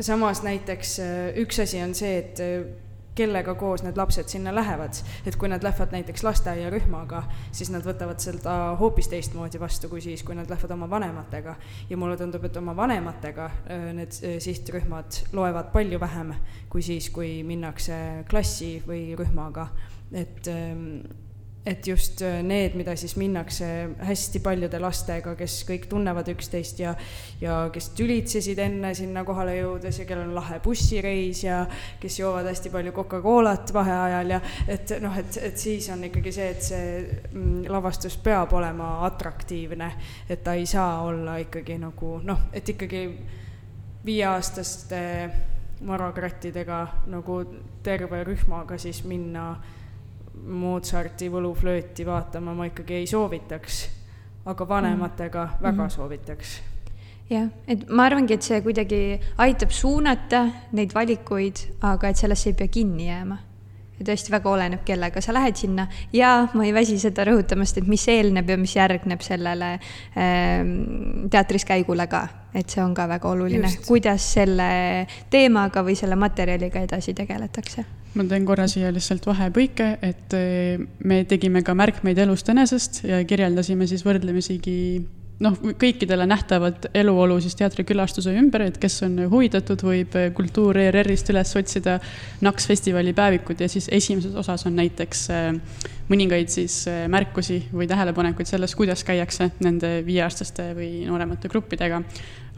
[0.00, 2.86] samas näiteks äh, üks asi on see, et
[3.18, 5.02] kellega koos need lapsed sinna lähevad.
[5.26, 10.22] et kui nad lähevad näiteks lasteaiarühmaga, siis nad võtavad seda hoopis teistmoodi vastu kui siis,
[10.22, 11.56] kui nad lähevad oma vanematega.
[11.90, 16.34] ja mulle tundub, et oma vanematega äh, need äh, sihtrühmad loevad palju vähem
[16.68, 19.68] kui siis, kui minnakse klassi või rühmaga.
[20.12, 21.00] et ähm,
[21.66, 23.66] et just äh, need, mida siis minnakse
[24.06, 26.94] hästi paljude lastega, kes kõik tunnevad üksteist ja
[27.40, 31.64] ja kes tülitsesid enne sinna kohale jõudes ja kellel on lahe bussireis ja
[32.00, 36.48] kes joovad hästi palju Coca-Colat vaheajal ja et noh, et, et siis on ikkagi see,
[36.54, 36.86] et see
[37.32, 39.92] mm, lavastus peab olema atraktiivne,
[40.28, 43.04] et ta ei saa olla ikkagi nagu noh, et ikkagi
[44.08, 45.02] viieaastaste
[45.80, 46.78] marokrattidega
[47.12, 47.42] nagu
[47.82, 49.52] terve rühmaga siis minna
[50.46, 53.82] Mozarti võluflööti vaatama ma ikkagi ei soovitaks,
[54.48, 55.62] aga vanematega mm.
[55.62, 55.94] väga mm.
[55.94, 56.56] soovitaks.
[57.28, 62.56] Jah, et ma arvangi, et see kuidagi aitab suunata neid valikuid, aga et sellesse ei
[62.56, 63.36] pea kinni jääma.
[63.98, 65.88] Ja tõesti väga oleneb, kellega sa lähed sinna.
[66.14, 70.72] Ja ma ei väsi seda rõhutamast, et mis eelneb ja mis järgneb sellele ähm,
[71.28, 72.22] teatris käigule ka,
[72.54, 74.70] et see on ka väga oluline, kuidas selle
[75.30, 77.84] teemaga või selle materjaliga edasi tegeletakse
[78.18, 83.22] ma teen korra siia lihtsalt vahepõike, et äh, me tegime ka märkmeid elust enesest ja
[83.28, 84.78] kirjeldasime siis võrdlemisigi
[85.44, 91.54] noh, kõikidele nähtavat eluolu siis teatrikülastuse ümber, et kes on huvitatud, võib Kultuur ERR-ist üles
[91.60, 91.98] otsida
[92.44, 95.52] Naks festivali päevikud ja siis esimeses osas on näiteks äh,
[96.08, 102.00] mõningaid siis märkusi või tähelepanekuid sellest, kuidas käiakse nende viieaastaste või nooremate gruppidega.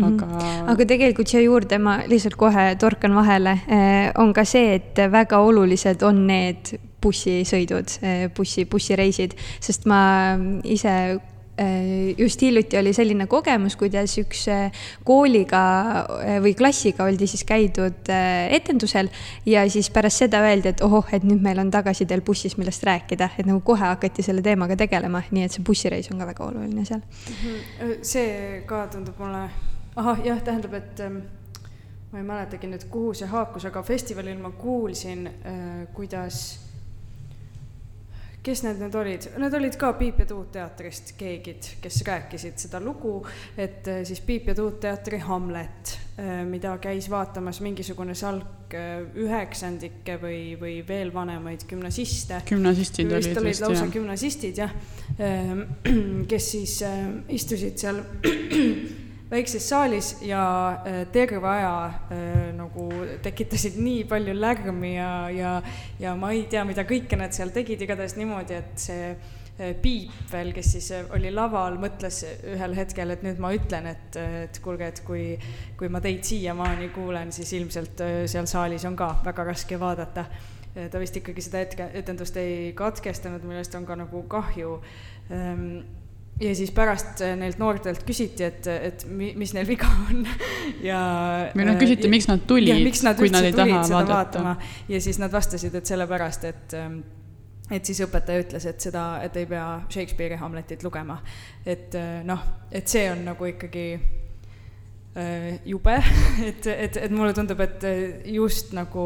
[0.01, 0.33] Aga mm.
[0.33, 0.71] -hmm.
[0.73, 5.39] aga tegelikult siia juurde ma lihtsalt kohe torkan vahele, äh, on ka see, et väga
[5.39, 7.93] olulised on need bussisõidud,
[8.37, 11.21] bussi, bussireisid, sest ma ise
[11.61, 15.61] Äh, just hiljuti oli selline kogemus, kuidas üks äh, kooliga
[16.25, 19.11] äh, või klassiga oldi siis käidud etendusel
[19.45, 22.87] ja siis pärast seda öeldi, et ohoh, et nüüd meil on tagasi teil bussis, millest
[22.89, 26.47] rääkida, et nagu kohe hakati selle teemaga tegelema, nii et see bussireis on ka väga
[26.47, 27.03] oluline seal.
[27.29, 27.99] Mhm.
[28.09, 29.51] see ka tundub mulle,
[30.01, 31.21] ahah, jah, tähendab, et ähm,
[32.11, 35.29] ma ei mäletagi nüüd, kuhu see haakus, aga festivalil ma kuulsin,
[35.95, 36.41] kuidas
[38.45, 42.81] kes need nüüd olid, need olid ka Piip ja Tuut teatrist keegi, kes rääkisid seda
[42.83, 43.19] lugu,
[43.57, 50.15] et eh, siis Piip ja Tuut teatri Hamlet, eh, mida käis vaatamas mingisugune salk üheksandikke
[50.23, 52.39] või, või veel vanemaid gümnasiste.
[52.47, 53.93] gümnasistid olid vist, olid lausa jah.
[53.97, 54.75] gümnasistid jah,
[56.31, 56.77] kes siis
[57.35, 57.99] istusid seal
[59.31, 60.43] väikses saalis ja
[60.87, 62.89] äh, terve aja äh, nagu
[63.23, 65.53] tekitasid nii palju lärmi ja, ja,
[66.01, 70.33] ja ma ei tea, mida kõike nad seal tegid, igatahes niimoodi, et see äh, Piip
[70.33, 72.23] veel, kes siis oli laval, mõtles
[72.55, 75.35] ühel hetkel, et nüüd ma ütlen, et, et kuulge, et kui,
[75.79, 80.25] kui ma teid siiamaani kuulen, siis ilmselt seal saalis on ka väga raske vaadata.
[80.91, 84.77] ta vist ikkagi seda hetke, etendust ei katkestanud, millest on ka nagu kahju
[85.29, 85.83] ehm,
[86.41, 90.25] ja siis pärast äh, neilt noortelt küsiti, et, et mis neil viga on
[90.91, 91.01] ja.
[91.55, 92.81] või noh, küsiti, miks nad tulid,
[93.19, 94.55] kui nad ei taha vaadata.
[94.89, 97.01] ja siis nad vastasid, et sellepärast, et ähm,
[97.71, 101.21] et siis õpetaja ütles, et seda, et ei pea Shakespeare'i Hamletit lugema.
[101.67, 105.99] et äh, noh, et see on nagu ikkagi äh, jube,
[106.49, 107.85] et, et, et mulle tundub, et
[108.33, 109.05] just nagu,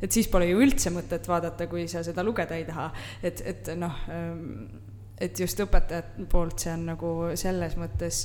[0.00, 2.92] et siis pole ju üldse mõtet vaadata, kui sa seda lugeda ei taha.
[3.26, 4.88] et, et noh ähm,
[5.20, 8.22] et just õpetajate poolt see on nagu selles mõttes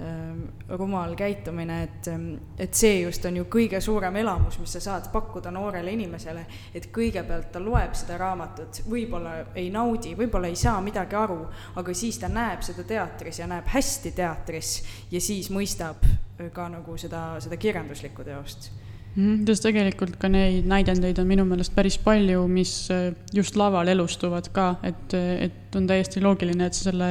[0.00, 0.44] ähm,
[0.78, 5.10] rumal käitumine, et, ähm, et see just on ju kõige suurem elamus, mis sa saad
[5.12, 10.80] pakkuda noorele inimesele, et kõigepealt ta loeb seda raamatut, võib-olla ei naudi, võib-olla ei saa
[10.84, 11.40] midagi aru,
[11.80, 14.74] aga siis ta näeb seda teatris ja näeb hästi teatris
[15.10, 16.06] ja siis mõistab
[16.54, 18.70] ka nagu seda, seda kirjanduslikku teost.
[19.18, 24.50] Sest tegelikult ka neid näidendeid on minu meelest päris palju, mis äh, just laval elustuvad
[24.54, 27.08] ka, et, et on täiesti loogiline, et sa selle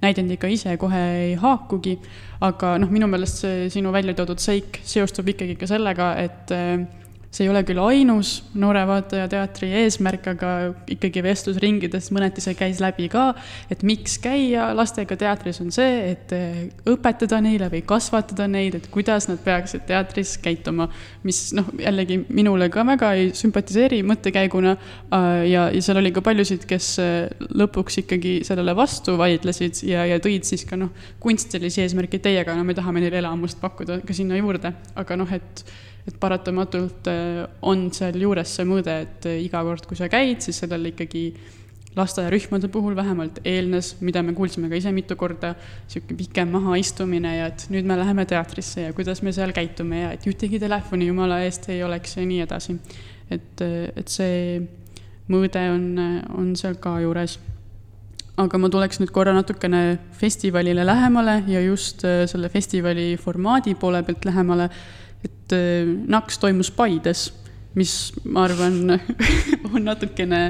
[0.00, 1.98] näidendiga ise kohe ei haakugi.
[2.40, 6.86] aga noh, minu meelest see sinu välja toodud seik seostub ikkagi ka sellega, et äh,
[7.30, 10.50] see ei ole küll ainus Noore Vaataja teatri eesmärk, aga
[10.90, 13.28] ikkagi vestlusringides mõneti see käis läbi ka,
[13.70, 16.34] et miks käia lastega teatris, on see, et
[16.90, 20.88] õpetada neile või kasvatada neid, et kuidas nad peaksid teatris käituma.
[21.22, 24.74] mis noh, jällegi minule ka väga ei sümpatiseeri mõttekäiguna
[25.46, 26.96] ja, ja seal oli ka paljusid, kes
[27.54, 30.90] lõpuks ikkagi sellele vastu vaidlesid ja, ja tõid siis ka noh,
[31.22, 35.64] kunstilisi eesmärke teiega, no me tahame neile elamust pakkuda ka sinna juurde, aga noh, et
[36.08, 40.62] et paratamatult äh, on sealjuures see mõõde, et äh, iga kord, kui sa käid, siis
[40.62, 41.24] sellele ikkagi
[41.96, 45.56] lasteaiarühmade puhul vähemalt eelnes, mida me kuulsime ka ise mitu korda,
[45.88, 50.12] niisugune pikem mahaistumine ja et nüüd me läheme teatrisse ja kuidas me seal käitume ja
[50.14, 52.78] et ühtegi telefoni jumala eest ei oleks ja nii edasi.
[53.30, 54.60] et, äh, et see
[55.30, 55.86] mõõde on,
[56.38, 57.38] on seal ka juures.
[58.40, 64.24] aga ma tuleks nüüd korra natukene festivalile lähemale ja just selle festivali formaadi poole pealt
[64.24, 64.70] lähemale
[65.26, 67.30] et äh, NAKS toimus Paides,
[67.78, 67.94] mis
[68.24, 68.96] ma arvan,
[69.72, 70.42] on natukene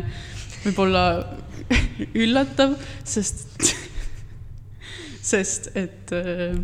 [0.64, 1.04] võib-olla
[2.22, 3.48] üllatav, sest,
[5.32, 6.54] sest et äh,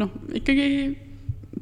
[0.00, 0.70] noh, ikkagi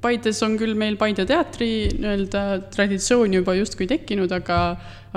[0.04, 2.40] Paides on küll meil Paide teatri nii-öelda
[2.74, 4.58] traditsioon juba justkui tekkinud, aga,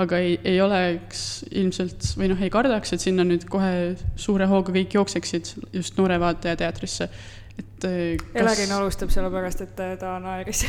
[0.00, 3.72] aga ei, ei oleks ilmselt või noh, ei kardaks, et sinna nüüd kohe
[4.16, 7.10] suure hooga kõik jookseksid just Noore Vaataja teatrisse
[7.58, 8.40] et äh, kas...
[8.42, 10.64] Elerin alustab sellepärast, et äh, ta naeris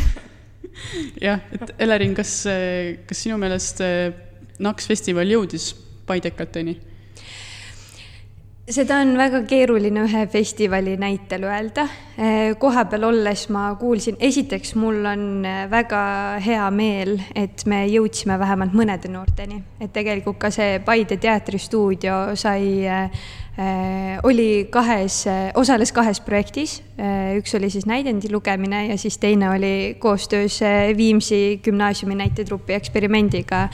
[1.28, 3.84] jah, et Elerin, kas, äh, kas sinu meelest
[4.60, 5.72] NAKS festival jõudis
[6.10, 6.78] paidekateni?
[8.70, 11.88] Seda on väga keeruline ühe festivali näitel öelda.
[12.60, 16.02] kohapeal olles ma kuulsin, esiteks mul on väga
[16.44, 22.90] hea meel, et me jõudsime vähemalt mõnede noorteni, et tegelikult ka see Paide teatristuudio sai
[23.60, 25.26] Äh, oli kahes,
[25.60, 26.78] osales kahes projektis,
[27.36, 30.62] üks oli siis näidendi lugemine ja siis teine oli koostöös
[30.98, 33.68] Viimsi gümnaasiumi näitetrupi eksperimendiga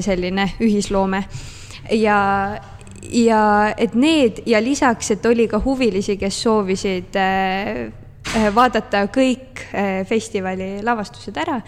[0.00, 1.24] selline ühisloome.
[1.90, 2.18] ja,
[3.10, 7.18] ja et need ja lisaks, et oli ka huvilisi, kes soovisid
[8.54, 9.64] vaadata kõik
[10.08, 11.58] festivali lavastused ära,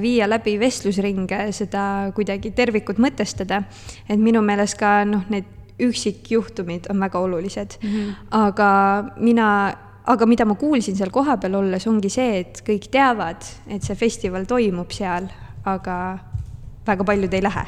[0.00, 3.62] viia läbi vestlusringe, seda kuidagi tervikut mõtestada.
[4.08, 5.44] et minu meelest ka noh, need
[5.82, 7.88] üksikjuhtumid on väga olulised mm.
[7.88, 8.14] -hmm.
[8.30, 9.74] aga mina,
[10.06, 14.44] aga mida ma kuulsin seal kohapeal olles, ongi see, et kõik teavad, et see festival
[14.44, 15.26] toimub seal,
[15.64, 16.18] aga
[16.86, 17.66] väga paljud ei lähe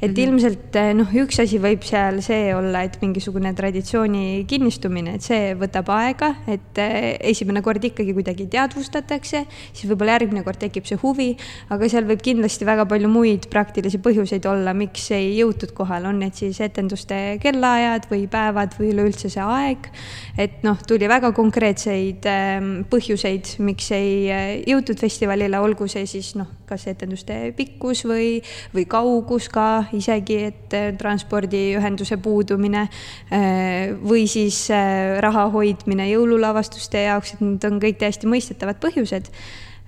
[0.00, 0.22] et mm -hmm.
[0.22, 5.54] ilmselt eh, noh, üks asi võib seal see olla, et mingisugune traditsiooni kinnistumine, et see
[5.56, 10.98] võtab aega, et eh, esimene kord ikkagi kuidagi teadvustatakse, siis võib-olla järgmine kord tekib see
[11.00, 11.36] huvi,
[11.70, 16.20] aga seal võib kindlasti väga palju muid praktilisi põhjuseid olla, miks ei jõutud kohale, on
[16.20, 19.88] need siis etenduste kellaajad või päevad või üleüldse see aeg.
[20.36, 26.34] et noh, tuli väga konkreetseid ehm, põhjuseid, miks ei eh, jõutud festivalile, olgu see siis
[26.36, 28.42] noh, kas etenduste pikkus või,
[28.74, 37.06] või kaugus ka isegi, et äh, transpordiühenduse puudumine äh, või siis äh, raha hoidmine jõululavastuste
[37.06, 39.30] jaoks, et need on kõik täiesti mõistetavad põhjused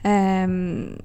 [0.07, 0.97] ähm,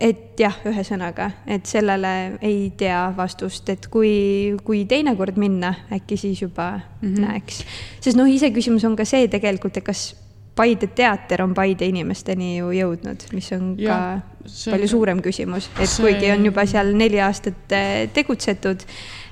[0.00, 6.42] et jah, ühesõnaga, et sellele ei tea vastust, et kui, kui teinekord minna, äkki siis
[6.42, 7.20] juba mm -hmm.
[7.26, 7.64] näeks.
[8.00, 10.14] sest noh, iseküsimus on ka see tegelikult, et kas
[10.56, 15.88] Paide teater on Paide inimesteni ju jõudnud, mis on ja, ka palju suurem küsimus, et
[15.88, 16.04] see...
[16.04, 18.84] kuigi on juba seal neli aastat eh, tegutsetud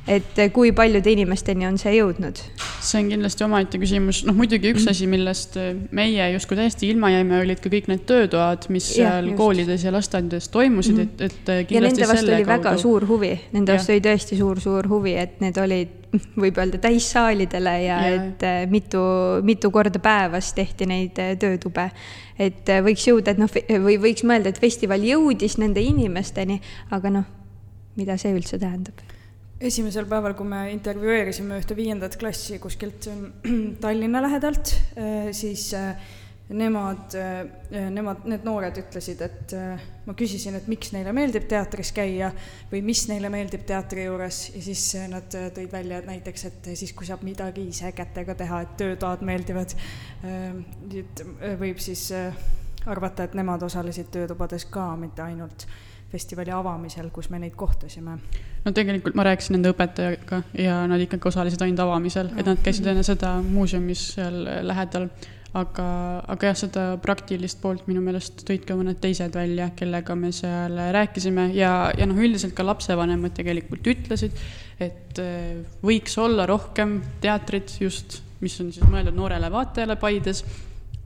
[0.09, 2.41] et kui paljude inimesteni on see jõudnud?
[2.79, 5.59] see on kindlasti omaette küsimus, noh muidugi üks asi, millest
[5.95, 9.39] meie justkui täiesti ilma jäime, olid ka kõik need töötoad, mis ja, seal just.
[9.41, 11.27] koolides ja lasteaedades toimusid mm, -hmm.
[11.27, 12.53] et, et ja nende vastu oli kaudu...
[12.55, 15.95] väga suur huvi, nende vastu oli tõesti suur-suur huvi, et need olid,
[16.43, 19.03] võib öelda, täissaalidele ja, ja et mitu,
[19.45, 21.91] mitu korda päevas tehti neid töötube.
[22.39, 23.51] et võiks jõuda, et noh,
[23.85, 27.31] või võiks mõelda, et festival jõudis nende inimesteni, aga noh,
[27.99, 29.18] mida see üldse tähendab
[29.61, 33.09] esimesel päeval, kui me intervjueerisime ühte viiendat klassi kuskilt
[33.83, 35.97] Tallinna lähedalt, äh, siis äh,
[36.49, 39.55] nemad, äh, nemad, need noored ütlesid, et
[40.07, 42.31] ma küsisin, et miks neile meeldib teatris käia
[42.71, 46.95] või mis neile meeldib teatri juures ja siis nad tõid välja, et näiteks, et siis,
[46.97, 49.75] kui saab midagi ise kätega teha, et töötoad meeldivad.
[51.59, 52.09] võib siis
[52.89, 55.67] arvata, et nemad osalesid töötubades ka, mitte ainult
[56.13, 58.19] festivali avamisel, kus me neid kohtasime.
[58.65, 62.89] no tegelikult ma rääkisin nende õpetajaga ja nad ikkagi osalesid ainult avamisel, et nad käisid
[62.89, 65.09] enne seda muuseumis seal lähedal.
[65.59, 65.85] aga,
[66.29, 70.77] aga jah, seda praktilist poolt minu meelest tõid ka mõned teised välja, kellega me seal
[70.93, 74.37] rääkisime ja, ja noh, üldiselt ka lapsevanemad tegelikult ütlesid,
[74.79, 80.45] et eh, võiks olla rohkem teatrit just, mis on siis mõeldud noorele vaatajale Paides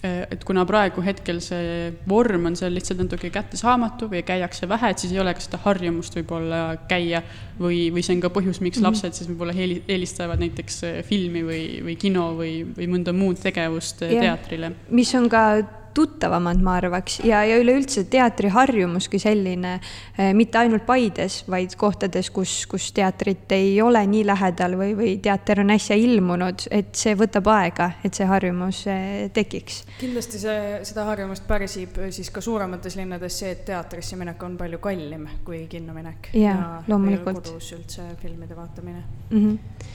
[0.02, 5.02] et kuna praegu hetkel see vorm on seal lihtsalt natuke kättesaamatu või käiakse vähe, et
[5.02, 7.22] siis ei ole ka seda harjumust võib-olla käia
[7.60, 8.88] või, või see on ka põhjus, miks mm -hmm.
[8.88, 14.26] lapsed siis võib-olla eelistavad näiteks filmi või, või kino või, või mõnda muud tegevust yeah.
[14.26, 14.74] teatrile.
[14.90, 15.44] mis on ka
[15.94, 19.74] tuttavamad, ma arvaks, ja, ja üleüldse teatriharjumus kui selline,
[20.16, 25.14] eh, mitte ainult Paides, vaid kohtades, kus, kus teatrit ei ole nii lähedal või, või
[25.22, 29.82] teater on äsja ilmunud, et see võtab aega, et see harjumus eh, tekiks.
[30.00, 34.82] kindlasti see, seda harjumust pärsib siis ka suuremates linnades see, et teatrisse minek on palju
[34.82, 36.32] kallim kui kinno minek.
[36.34, 37.42] ja, ja loomulikult.
[37.42, 39.38] kodus üldse filmide vaatamine mm.
[39.38, 39.91] -hmm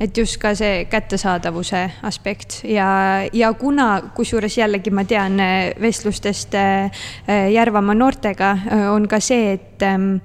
[0.00, 2.60] et just ka see kättesaadavuse aspekt.
[2.64, 2.88] Ja,
[3.32, 8.54] ja kuna, kusjuures jällegi ma tean äh, vestlustest äh, äh, Järvamaa noortega,
[8.94, 10.16] on ka see, et ähm,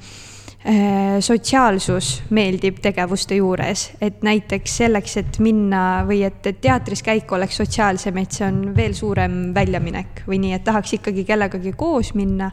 [1.21, 7.59] sotsiaalsus meeldib tegevuste juures, et näiteks selleks, et minna või et, et teatris käik oleks
[7.61, 10.23] sotsiaalsem, et see on veel suurem väljaminek.
[10.25, 12.49] Või nii, et tahaks ikkagi kellegagi koos minna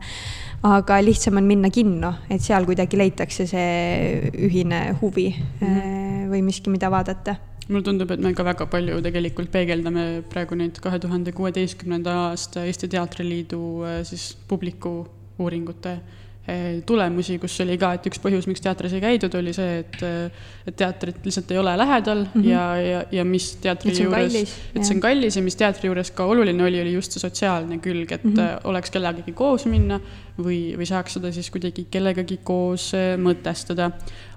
[0.63, 6.29] aga lihtsam on minna kinno, et seal kuidagi leitakse see ühine huvi mm -hmm.
[6.31, 7.37] või miski, mida vaadata
[7.69, 12.65] mulle tundub, et me ka väga palju tegelikult peegeldame praegu neid kahe tuhande kuueteistkümnenda aasta
[12.65, 15.07] Eesti Teatriliidu äh, siis publiku
[15.39, 16.22] uuringute Eh,
[16.87, 20.49] tulemusi, kus oli ka, et üks põhjus, miks teatris ei käidud, oli see, et, eh,
[20.69, 22.49] et teatrit lihtsalt ei ole lähedal mm -hmm.
[22.49, 26.25] ja, ja, ja mis teatri juures, et see on kallis ja mis teatri juures ka
[26.25, 28.61] oluline oli, oli just see sotsiaalne külg, et mm -hmm.
[28.65, 30.01] oleks kellegagi koos minna
[30.39, 33.91] või, või saaks seda siis kuidagi kellegagi koos mõtestada.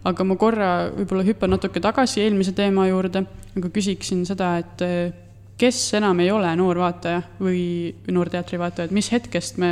[0.04, 3.26] aga ma korra võib-olla hüppan natuke tagasi eelmise teema juurde,
[3.58, 4.82] aga küsiksin seda, et
[5.58, 9.72] kes enam ei ole noor vaataja või noor teatrivaataja, et mis hetkest me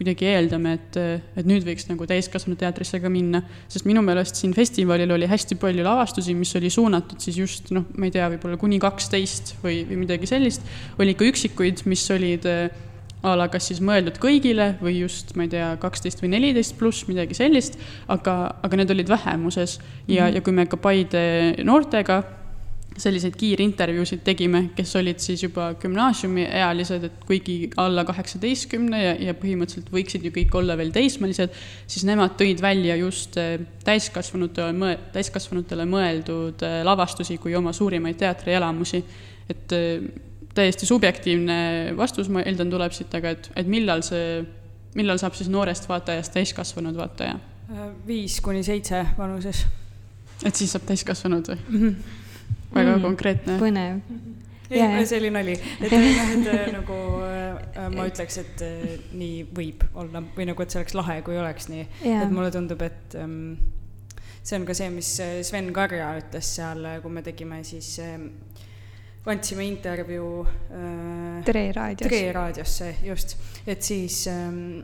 [0.00, 0.98] kuidagi eeldame, et,
[1.36, 3.42] et nüüd võiks nagu täiskasvanute teatrisse ka minna.
[3.68, 7.84] sest minu meelest siin festivalil oli hästi palju lavastusi, mis oli suunatud siis just noh,
[7.96, 10.64] ma ei tea, võib-olla kuni kaksteist või, või midagi sellist.
[10.98, 12.48] oli ka üksikuid, mis olid
[13.20, 17.04] a la kas siis mõeldud kõigile või just, ma ei tea, kaksteist või neliteist pluss,
[17.08, 17.76] midagi sellist,
[18.08, 20.34] aga, aga need olid vähemuses ja mm, -hmm.
[20.34, 21.24] ja kui me ka Paide
[21.64, 22.22] noortega
[22.98, 29.92] selliseid kiirintervjuusid tegime, kes olid siis juba gümnaasiumiealised, et kuigi alla kaheksateistkümne ja, ja põhimõtteliselt
[29.94, 31.54] võiksid ju kõik olla veel teismelised,
[31.90, 38.18] siis nemad tõid välja just eh, täiskasvanutele mõe-, täiskasvanutele mõeldud eh, lavastusi kui oma suurimaid
[38.20, 39.04] teatrielamusi.
[39.50, 40.08] et eh,
[40.54, 44.40] täiesti subjektiivne vastus, ma eeldan, tuleb siit, aga et, et millal see,
[44.98, 47.38] millal saab siis noorest vaatajast täiskasvanud vaataja?
[48.02, 49.62] viis kuni seitse vanuses.
[50.42, 51.86] et siis saab täiskasvanud või mm?
[51.86, 52.18] -hmm
[52.74, 53.02] väga mm.
[53.06, 53.58] konkreetne.
[53.60, 54.00] põnev.
[54.70, 59.42] ei, see oli nali, et noh, et äh, nagu äh, ma ütleks, et äh, nii
[59.56, 61.86] võib olla või nagu, et see oleks lahe, kui oleks nii.
[62.14, 63.58] et mulle tundub, et ähm,
[64.42, 65.16] see on ka see, mis
[65.48, 68.18] Sven Karja ütles seal, kui me tegime siis äh,
[69.26, 72.08] andsime intervjuu äh, Tre raadios.
[72.08, 74.80] Tre raadiosse, just, et siis ähm,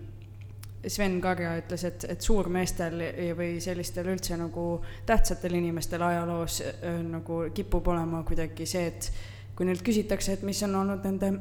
[0.88, 3.00] Sven Karja ütles, et, et suurmeestel
[3.38, 4.66] või sellistel üldse nagu
[5.06, 9.10] tähtsatel inimestel ajaloos äh, nagu kipub olema kuidagi see, et
[9.56, 11.32] kui neilt küsitakse, et mis on olnud nende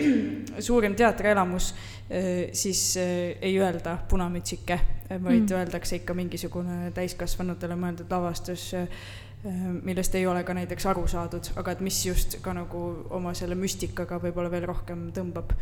[0.68, 1.72] suurim teatrielamus,
[2.10, 4.78] äh, siis äh, ei öelda punamütsike,
[5.10, 5.56] vaid mm.
[5.58, 8.70] öeldakse ikka mingisugune täiskasvanutele mõeldud lavastus,
[9.40, 12.82] millest ei ole ka näiteks aru saadud, aga et mis just ka nagu
[13.16, 15.54] oma selle müstikaga võib-olla veel rohkem tõmbab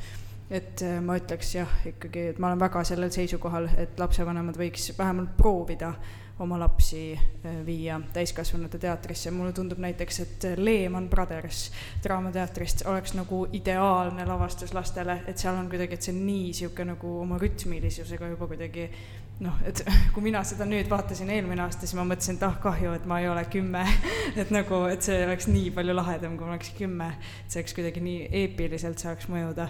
[0.50, 4.90] et äh, ma ütleks jah, ikkagi, et ma olen väga sellel seisukohal, et lapsevanemad võiks
[4.98, 5.92] vähemalt proovida
[6.40, 11.68] oma lapsi äh, viia täiskasvanute teatrisse, mulle tundub näiteks, et Lehman Brothers
[12.04, 16.94] Draamateatrist oleks nagu ideaalne lavastus lastele, et seal on kuidagi, et see on nii niisugune
[16.94, 18.88] nagu oma rütmilisusega juba kuidagi
[19.44, 19.84] noh, et
[20.14, 23.20] kui mina seda nüüd vaatasin eelmine aasta, siis ma mõtlesin, et ah kahju, et ma
[23.20, 23.84] ei ole kümme.
[24.38, 27.08] Et nagu, et see oleks nii palju lahedam, kui ma oleks kümme,
[27.42, 29.66] et see oleks kuidagi nii eepiliselt saaks mõjuda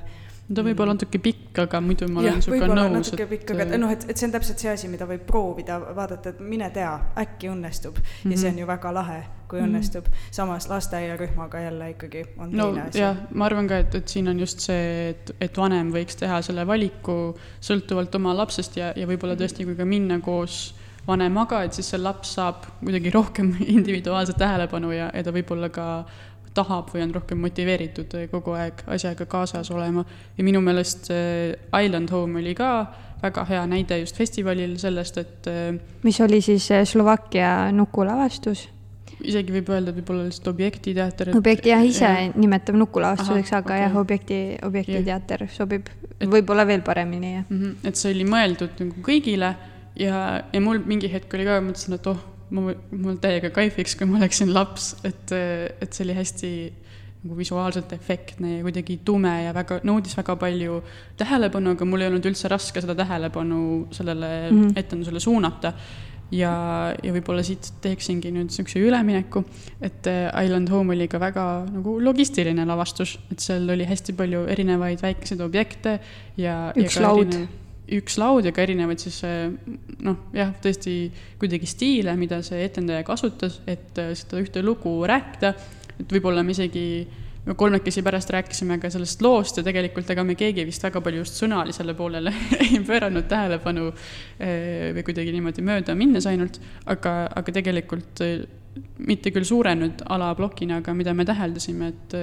[0.55, 3.11] ta võib olla natuke pikk, aga muidu ma olen sinuga nõus.
[3.11, 6.33] natuke pikk, aga noh, et, et see on täpselt see asi, mida võib proovida, vaadata,
[6.33, 8.33] et mine tea, äkki õnnestub mm -hmm.
[8.33, 8.63] ja see on mhm.
[8.63, 9.69] ju väga lahe, kui mm -hmm.
[9.69, 10.09] õnnestub.
[10.31, 12.99] samas lasteaiarühmaga jälle ikkagi on no, teine asi.
[12.99, 16.43] jah, ma arvan ka, et, et siin on just see, et, et vanem võiks teha
[16.43, 19.43] selle valiku sõltuvalt oma lapsest ja, ja võib-olla mhm.
[19.43, 20.75] tõesti, kui ka minna koos
[21.09, 25.89] vanemaga, et siis see laps saab kuidagi rohkem individuaalset tähelepanu ja, ja ta võib-olla ka
[26.59, 30.05] tahab või on rohkem motiveeritud eh, kogu aeg asjaga kaasas olema.
[30.37, 32.73] ja minu meelest eh, Island Home oli ka
[33.23, 35.47] väga hea näide just festivalil sellest, et.
[35.51, 38.69] Eh, mis oli siis Slovakkia nukulavastus?
[39.19, 41.33] isegi võib öelda, et võib-olla lihtsalt objektiteater.
[41.37, 42.29] objekti jah, ise ja.
[42.39, 43.83] nimetab nukulavastuseks, aga okay.
[43.83, 45.91] jah, objekti, objektiteater sobib
[46.23, 47.59] võib-olla veel paremini, jah mm.
[47.59, 47.89] -hmm.
[47.91, 49.55] et see oli mõeldud nagu kõigile
[49.99, 50.21] ja,
[50.53, 52.21] ja mul mingi hetk oli ka, mõtlesin, et oh,
[52.51, 56.53] ma, mul täiega kaifiks, kui ma oleksin laps, et, et see oli hästi
[57.19, 60.83] nagu visuaalselt efektne ja kuidagi tume ja väga, nõudis väga palju
[61.19, 64.79] tähelepanu, aga mul ei olnud üldse raske seda tähelepanu sellele mm -hmm.
[64.79, 65.73] etendusele suunata
[66.35, 66.53] ja,
[67.03, 69.45] ja võib-olla siit teeksingi nüüd niisuguse ülemineku,
[69.81, 74.45] et äh, Island Home oli ka väga nagu logistiline lavastus, et seal oli hästi palju
[74.53, 75.99] erinevaid väikeseid objekte
[76.37, 76.73] ja.
[76.77, 77.35] üks ja laud.
[77.97, 79.47] Üks laud ja ka erinevaid siis äh,
[80.05, 80.97] noh, jah, tõesti
[81.41, 85.55] kuidagi stiile, mida see etendaja kasutas, et äh, seda ühte lugu rääkida,
[85.99, 86.84] et võib-olla me isegi
[87.49, 91.22] me kolmekesi pärast rääkisime ka sellest loost ja tegelikult ega me keegi vist väga palju
[91.22, 92.32] just sõnalisele poolele
[92.66, 96.61] ei pööranud tähelepanu eh, või kuidagi niimoodi mööda minnes ainult,
[96.93, 98.20] aga, aga tegelikult
[98.99, 102.16] mitte küll suurenenud alaplokina, aga mida me täheldasime, et,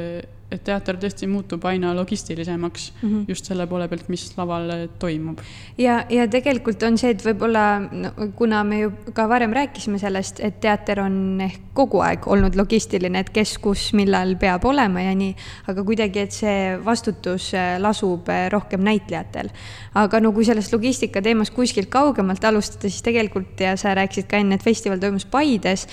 [0.53, 3.23] et teater tõesti muutub aina logistilisemaks mm -hmm.
[3.27, 5.39] just selle poole pealt, mis laval toimub.
[5.77, 10.39] ja, ja tegelikult on see, et võib-olla no, kuna me ju ka varem rääkisime sellest,
[10.39, 15.15] et teater on ehk kogu aeg olnud logistiline, et kes, kus, millal peab olema ja
[15.15, 15.35] nii,
[15.67, 19.49] aga kuidagi, et see vastutus äh, lasub äh, rohkem näitlejatel.
[19.95, 24.37] aga no kui sellest logistika teemast kuskilt kaugemalt alustada, siis tegelikult ja sa rääkisid ka
[24.37, 25.87] enne, et festival toimus Paides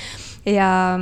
[0.44, 0.98] ja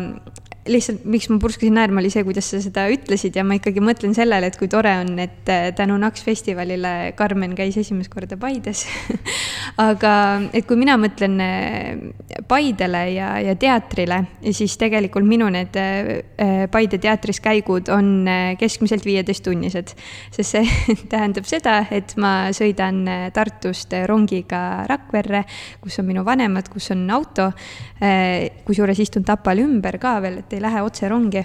[0.68, 4.12] lihtsalt, miks ma purskasin naerma, oli see, kuidas sa seda ütlesid ja ma ikkagi mõtlen
[4.16, 8.84] sellele, et kui tore on, et äh, tänu Naks festivalile Karmen käis esimest korda Paides
[9.90, 10.12] aga
[10.52, 14.20] et kui mina mõtlen äh, Paidele ja, ja teatrile,
[14.52, 18.28] siis tegelikult minu need äh, Paide teatris käigud on
[18.60, 19.94] keskmiselt viieteisttunnised.
[20.34, 20.64] sest see
[21.12, 23.02] tähendab seda, et ma sõidan
[23.32, 25.46] Tartust rongiga Rakverre,
[25.80, 27.50] kus on minu vanemad, kus on auto,
[28.66, 31.42] kusjuures istun Tapal ümber ka veel, et ei lähe otse rongi.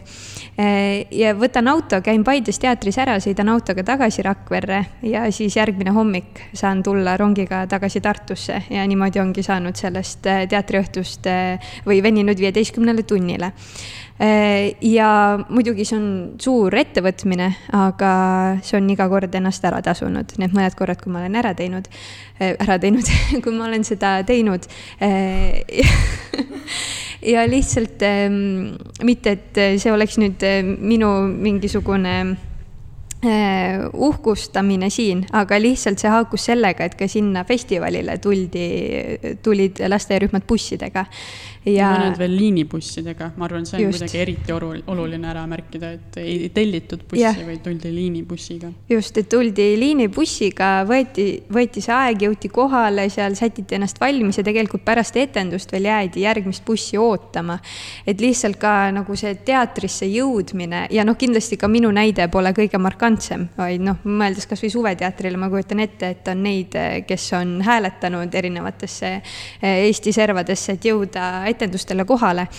[0.58, 5.94] Eh, ja võtan auto, käin Paides teatris ära, sõidan autoga tagasi Rakverre ja siis järgmine
[5.96, 12.02] hommik saan tulla rongiga tagasi Tartusse ja niimoodi ongi saanud sellest eh, teatriõhtust eh, või
[12.04, 13.52] veninud viieteistkümnele tunnile
[14.16, 15.08] ja
[15.50, 16.06] muidugi see on
[16.40, 18.12] suur ettevõtmine, aga
[18.64, 21.90] see on iga kord ennast ära tasunud, need mõned korrad, kui ma olen ära teinud,
[22.40, 23.12] ära teinud
[23.44, 24.70] kui ma olen seda teinud
[27.34, 32.16] ja lihtsalt ähm, mitte, et see oleks nüüd äh, minu mingisugune
[33.26, 38.68] äh, uhkustamine siin, aga lihtsalt see haakus sellega, et ka sinna festivalile tuldi,
[39.46, 41.06] tulid lasteaiarühmad bussidega
[41.66, 44.04] ja mõned veel liinibussidega, ma arvan, see on just.
[44.04, 44.54] kuidagi eriti
[44.92, 48.70] oluline ära märkida, et ei tellitud bussi vaid tuldi liinibussiga.
[48.90, 54.46] just, et tuldi liinibussiga, võeti, võeti see aeg, jõuti kohale, seal sätiti ennast valmis ja
[54.46, 57.58] tegelikult pärast etendust veel jäädi järgmist bussi ootama.
[58.06, 62.80] et lihtsalt ka nagu see teatrisse jõudmine ja noh, kindlasti ka minu näide pole kõige
[62.82, 66.76] markantsem, vaid noh, mõeldes kasvõi Suveteatrile, ma kujutan ette, et on neid,
[67.08, 72.50] kes on hääletanud erinevatesse eh, Eesti servadesse, et jõuda etendustele kohale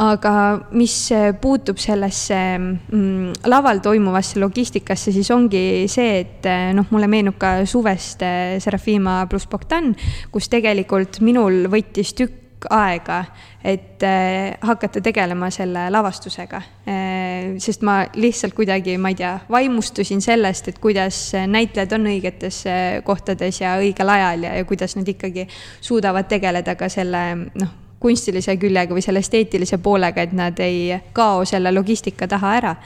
[0.00, 0.34] aga
[0.74, 0.94] mis
[1.40, 8.24] puutub sellesse mm, laval toimuvasse logistikasse, siis ongi see, et noh, mulle meenub ka suvest
[8.26, 9.92] eh, Serafima pluss Bogdan,
[10.34, 13.20] kus tegelikult minul võttis tükk aega,
[13.62, 16.62] et eh, hakata tegelema selle lavastusega.
[16.90, 22.64] Eh, sest ma lihtsalt kuidagi, ma ei tea, vaimustusin sellest, et kuidas näitlejad on õigetes
[23.06, 25.46] kohtades ja õigel ajal ja, ja kuidas nad ikkagi
[25.78, 27.24] suudavad tegeleda ka selle
[27.54, 32.76] noh kunstilise küljega või selle esteetilise poolega, et nad ei kao selle logistika taha ära.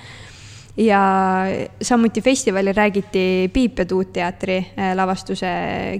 [0.78, 1.00] Ja
[1.82, 5.48] samuti festivalil räägiti Piip ja Tuut teatri äh, lavastuse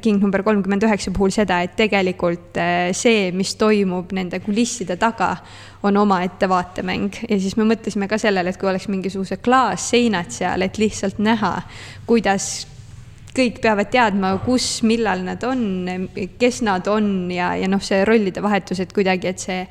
[0.03, 5.33] King number kolmkümmend üheksa puhul seda, et tegelikult äh, see, mis toimub nende kulisside taga,
[5.83, 7.25] on omaette vaatemäng.
[7.27, 11.57] Ja siis me mõtlesime ka sellele, et kui oleks mingisugused klaasseinad seal, et lihtsalt näha,
[12.07, 12.69] kuidas
[13.39, 15.63] kõik peavad teadma, kus, millal nad on,
[16.41, 19.63] kes nad on ja, ja noh, see rollide vahetus, et kuidagi, et see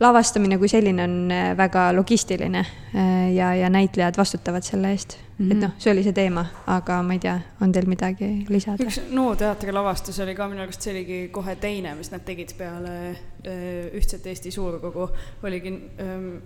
[0.00, 5.44] lavastamine kui selline on äh, väga logistiline äh, ja, ja näitlejad vastutavad selle eest mm.
[5.44, 5.52] -hmm.
[5.52, 5.64] et mhm.
[5.64, 8.84] noh, see oli see teema, aga ma ei tea, on teil midagi lisada?
[8.84, 12.56] üks NO teatri lavastus oli ka minu arust, see oligi kohe teine, mis nad tegid
[12.58, 15.08] peale äh, Ühtset Eesti Suurkogu,
[15.42, 16.36] oligi ähm,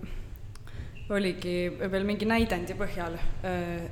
[1.13, 3.17] oligi veel mingi näidendi põhjal,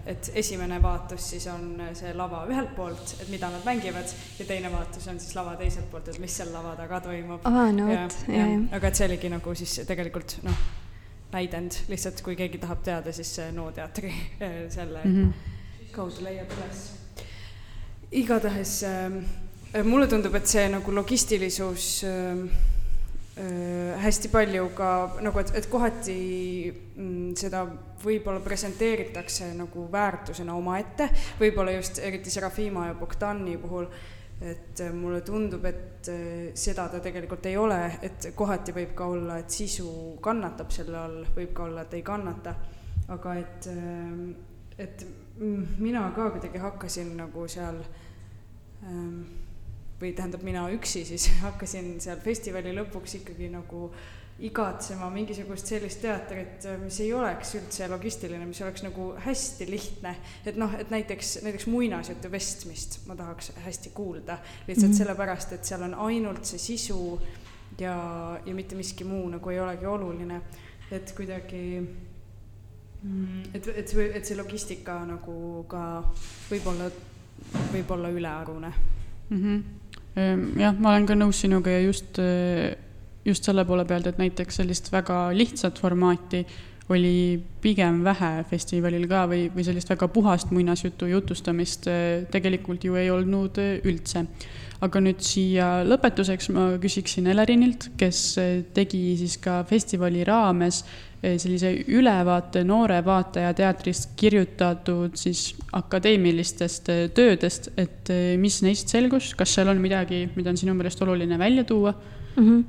[0.09, 4.09] et esimene vaatus siis on see lava ühelt poolt, et mida nad mängivad,
[4.39, 7.45] ja teine vaatus on siis lava teiselt poolt, et mis seal lava taga toimub.
[7.45, 10.65] aa, no vot, jah, aga et see oligi nagu siis tegelikult noh,
[11.35, 14.13] näidend, lihtsalt kui keegi tahab teada, siis NO teatri
[14.73, 15.89] selle mm -hmm.
[15.93, 16.83] kaudu leiab üles.
[18.11, 22.72] igatahes äh, mulle tundub, et see nagu logistilisus äh, Äh,
[23.35, 24.87] hästi palju ka
[25.25, 26.17] nagu, et, et kohati
[26.69, 27.63] mm, seda
[28.03, 31.07] võib-olla presenteeritakse nagu väärtusena omaette,
[31.39, 33.87] võib-olla just eriti Serafima ja Bogdani puhul,
[34.43, 39.09] et äh, mulle tundub, et äh, seda ta tegelikult ei ole, et kohati võib ka
[39.15, 39.89] olla, et sisu
[40.21, 42.55] kannatab selle all, võib ka olla, et ei kannata.
[43.13, 43.65] aga et,
[44.79, 45.01] et
[45.77, 47.81] mina ka kuidagi hakkasin nagu seal
[50.03, 53.87] või tähendab, mina üksi siis hakkasin seal festivali lõpuks ikkagi nagu
[54.43, 60.15] igatsema mingisugust sellist teatrit, mis ei oleks üldse logistiline, mis oleks nagu hästi lihtne.
[60.45, 64.37] et noh, et näiteks, näiteks muinasjutu vestmist ma tahaks hästi kuulda,
[64.67, 64.97] lihtsalt mm -hmm.
[64.97, 67.21] sellepärast, et seal on ainult see sisu
[67.79, 70.41] ja, ja mitte miski muu nagu ei olegi oluline.
[70.91, 71.81] et kuidagi,
[73.03, 76.03] mm, et, et see, et see logistika nagu ka
[76.51, 76.89] võib olla,
[77.73, 78.73] võib olla ülearune
[79.29, 79.37] mm.
[79.37, 79.82] -hmm
[80.15, 82.19] jah, ma olen ka nõus sinuga ja just,
[83.25, 86.43] just selle poole pealt, et näiteks sellist väga lihtsat formaati
[86.93, 91.87] oli pigem vähe festivalil ka või, või sellist väga puhast muinasjutu jutustamist
[92.31, 94.27] tegelikult ju ei olnud üldse.
[94.83, 98.35] aga nüüd siia lõpetuseks ma küsiksin Elerinilt, kes
[98.75, 100.83] tegi siis ka festivali raames
[101.23, 108.91] Eh, sellise ülevaate noore vaataja teatrist kirjutatud siis akadeemilistest eh, töödest, et eh, mis neist
[108.91, 111.93] selgus, kas seal on midagi, mida on sinu meelest oluline välja tuua
[112.35, 112.43] mm?
[112.43, 112.63] -hmm.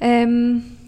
[0.00, 0.79] Um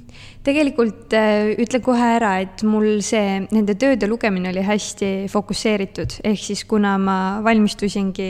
[0.43, 1.15] tegelikult
[1.63, 6.97] ütlen kohe ära, et mul see, nende tööde lugemine oli hästi fokusseeritud, ehk siis kuna
[6.99, 8.29] ma valmistusingi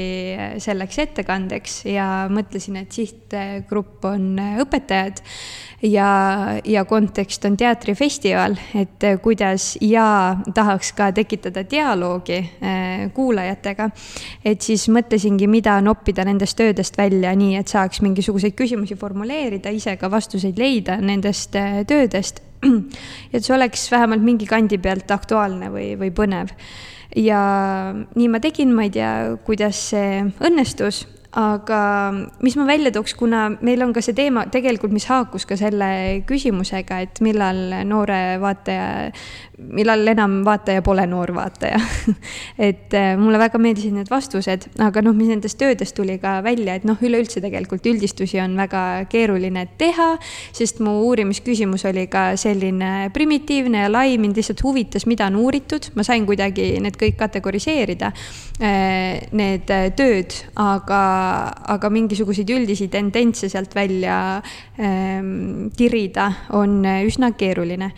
[0.62, 5.22] selleks ettekandeks ja mõtlesin, et sihtgrupp on õpetajad
[5.82, 12.38] ja, ja kontekst on teatrifestival, et kuidas ja tahaks ka tekitada dialoogi
[13.14, 13.88] kuulajatega.
[14.44, 19.96] et siis mõtlesingi, mida noppida nendest töödest välja, nii et saaks mingisuguseid küsimusi formuleerida, ise
[19.96, 22.42] ka vastuseid leida nendest eh, töödest.
[23.34, 26.52] et see oleks vähemalt mingi kandi pealt aktuaalne või, või põnev
[27.16, 27.40] ja
[27.92, 29.10] nii ma tegin, ma ei tea,
[29.46, 32.12] kuidas see õnnestus, aga
[32.44, 35.86] mis ma välja tooks, kuna meil on ka see teema tegelikult, mis haakus ka selle
[36.28, 39.08] küsimusega, et millal noore vaataja,
[39.72, 41.78] millal enam vaataja pole noor vaataja.
[42.68, 46.76] Et äh, mulle väga meeldisid need vastused, aga noh, mis nendest töödest tuli ka välja,
[46.76, 50.10] et noh, üleüldse tegelikult üldistusi on väga keeruline teha,
[50.54, 55.88] sest mu uurimisküsimus oli ka selline primitiivne ja lai, mind lihtsalt huvitas, mida on uuritud,
[55.96, 58.12] ma sain kuidagi need kõik kategoriseerida,
[58.60, 61.02] äh, need tööd, aga
[61.74, 64.16] aga mingisuguseid üldisi tendentse sealt välja
[64.78, 67.92] ähm, tirida on üsna keeruline.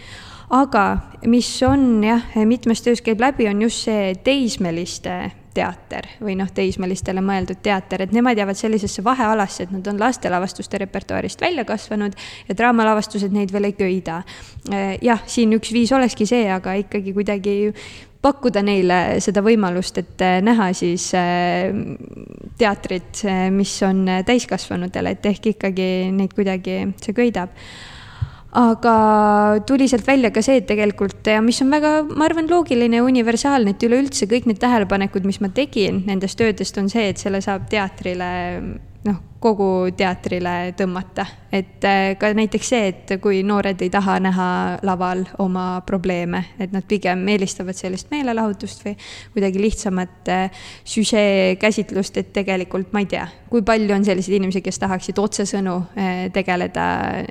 [0.55, 0.85] aga
[1.27, 5.16] mis on jah, mitmes töös käib läbi, on just see teismeliste
[5.55, 10.81] teater või noh, teismelistele mõeldud teater, et nemad jäävad sellisesse vahealasse, et nad on lastelavastuste
[10.83, 12.16] repertuaarist välja kasvanud
[12.49, 14.22] ja draamalavastused neid veel ei köida.
[14.72, 17.57] Äh, jah, siin üks viis olekski see, aga ikkagi kuidagi
[18.25, 21.72] pakkuda neile seda võimalust, et äh, näha siis äh,
[22.59, 27.53] teatrit, äh, mis on täiskasvanutele, et ehk ikkagi neid kuidagi see köidab.
[28.55, 28.95] Aga
[29.66, 33.75] tuli sealt välja ka see, et tegelikult mis on väga, ma arvan, loogiline ja universaalne,
[33.75, 37.66] et üleüldse kõik need tähelepanekud, mis ma tegin nendest töödest, on see, et selle saab
[37.72, 38.29] teatrile
[39.09, 41.26] noh, kogu teatrile tõmmata.
[41.55, 44.47] et äh, ka näiteks see, et kui noored ei taha näha
[44.82, 48.97] laval oma probleeme, et nad pigem eelistavad sellist meelelahutust või
[49.36, 54.64] kuidagi lihtsamat äh, süžee käsitlust, et tegelikult ma ei tea, kui palju on selliseid inimesi,
[54.66, 56.88] kes tahaksid otsesõnu äh, tegeleda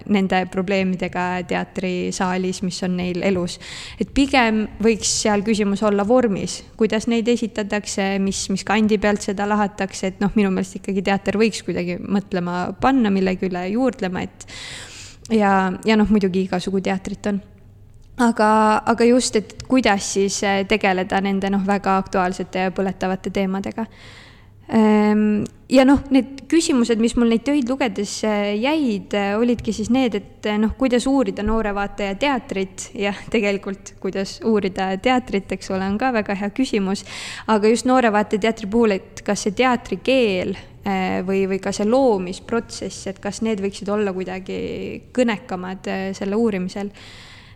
[0.07, 3.57] nende probleemidega teatrisaalis, mis on neil elus.
[3.99, 9.49] et pigem võiks seal küsimus olla vormis, kuidas neid esitatakse, mis, mis kandi pealt seda
[9.51, 14.47] lahatakse, et noh, minu meelest ikkagi teater võiks kuidagi mõtlema panna, millegi üle juurdlema, et
[15.31, 17.41] ja, ja noh, muidugi igasugu teatrit on
[18.21, 18.49] aga,
[18.85, 23.87] aga just, et kuidas siis eh, tegeleda nende noh, väga aktuaalsete ja põletavate teemadega.
[24.73, 29.91] Ehm, ja noh, need küsimused, mis mul neid töid lugedes eh, jäid, eh, olidki siis
[29.93, 35.85] need, et noh, kuidas uurida noore vaataja teatrit ja tegelikult, kuidas uurida teatrit, eks ole,
[35.85, 37.05] on ka väga hea küsimus.
[37.47, 41.85] aga just noore vaataja teatri puhul, et kas see teatrikeel Äh, või, või ka see
[41.87, 44.57] loomisprotsess, et kas need võiksid olla kuidagi
[45.15, 46.89] kõnekamad äh, selle uurimisel.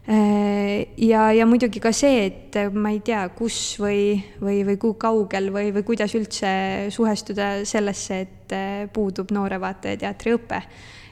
[0.08, 4.96] Äh, ja, ja muidugi ka see, et ma ei tea, kus või, või, või kui
[5.00, 6.52] kaugel või, või kuidas üldse
[6.96, 8.56] suhestuda sellesse, et
[8.96, 10.62] puudub noore vaataja teatriõpe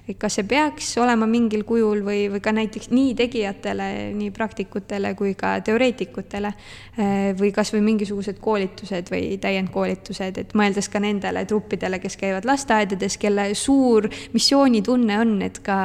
[0.05, 5.15] et kas see peaks olema mingil kujul või, või ka näiteks nii tegijatele, nii praktikutele
[5.17, 11.99] kui ka teoreetikutele eh, või kasvõi mingisugused koolitused või täiendkoolitused, et mõeldes ka nendele truppidele,
[12.03, 15.79] kes käivad lasteaedades, kelle suur missioonitunne on, et ka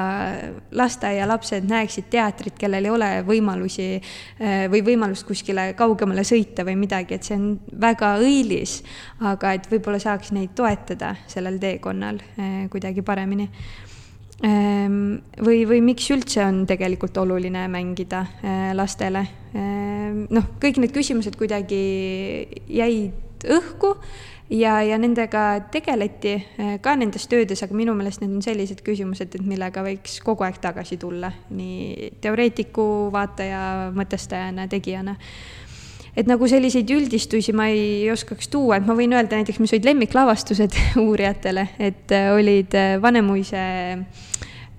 [0.76, 7.16] lasteaialapsed näeksid teatrit, kellel ei ole võimalusi eh, või võimalust kuskile kaugemale sõita või midagi,
[7.16, 8.82] et see on väga õilis,
[9.32, 13.48] aga et võib-olla saaks neid toetada sellel teekonnal eh, kuidagi paremini
[14.40, 19.26] või, või miks üldse on tegelikult oluline mängida äh, lastele.
[19.52, 21.80] Ehm, noh, kõik need küsimused kuidagi
[22.70, 23.94] jäid õhku
[24.50, 29.36] ja, ja nendega tegeleti äh, ka nendes töödes, aga minu meelest need on sellised küsimused,
[29.36, 33.62] et millega võiks kogu aeg tagasi tulla, nii teoreetiku, vaataja,
[33.96, 35.16] mõtestajana, tegijana
[36.16, 39.86] et nagu selliseid üldistusi ma ei oskaks tuua, et ma võin öelda näiteks, mis olid
[39.92, 43.64] lemmiklavastused uurijatele, et äh, olid Vanemuise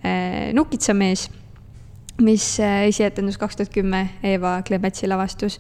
[0.03, 1.29] Äh, Nukitsamees,
[2.21, 5.59] mis äh, esietendus kaks tuhat kümme Eeva Klemetsi lavastus.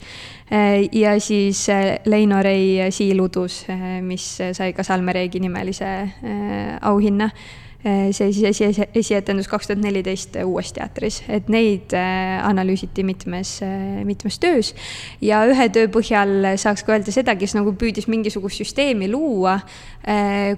[0.51, 1.67] Äh, ja siis
[2.05, 3.65] Leino Rei Siiludus,
[4.01, 5.91] mis sai ka Salmereegi nimelise
[6.81, 7.29] auhinna
[7.83, 13.55] see siis esi, esi, esietendus kaks tuhat neliteist Uues teatris, et neid eh, analüüsiti mitmes,
[13.65, 14.73] eh, mitmes töös.
[15.21, 19.59] ja ühe töö põhjal saaks ka öelda seda, kes nagu püüdis mingisugust süsteemi luua,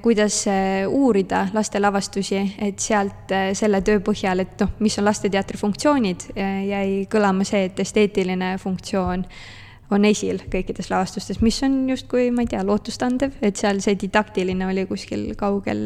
[0.04, 0.46] kuidas
[0.88, 7.04] uurida laste lavastusi, et sealt selle töö põhjal, et noh, mis on lasteteatri funktsioonid, jäi
[7.12, 9.26] kõlama see, et esteetiline funktsioon
[9.94, 14.68] on esil kõikides lavastustes, mis on justkui, ma ei tea, lootustandev, et seal see didaktiline
[14.70, 15.84] oli kuskil kaugel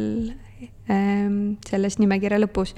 [0.88, 2.74] selles nimekirja lõpus.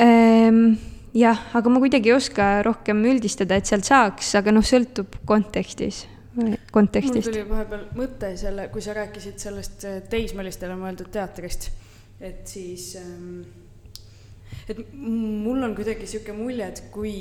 [0.00, 0.78] Ehm,
[1.16, 6.06] jah, aga ma kuidagi ei oska rohkem üldistada, et sealt saaks, aga noh, sõltub kontekstis
[6.72, 7.26] kontekstist.
[7.26, 11.70] mul tuli vahepeal mõte selle, kui sa rääkisid sellest äh, teismelistele mõeldud teatrist,
[12.20, 13.42] et siis ähm,
[14.70, 17.14] et mul on kuidagi niisugune mulje, et kui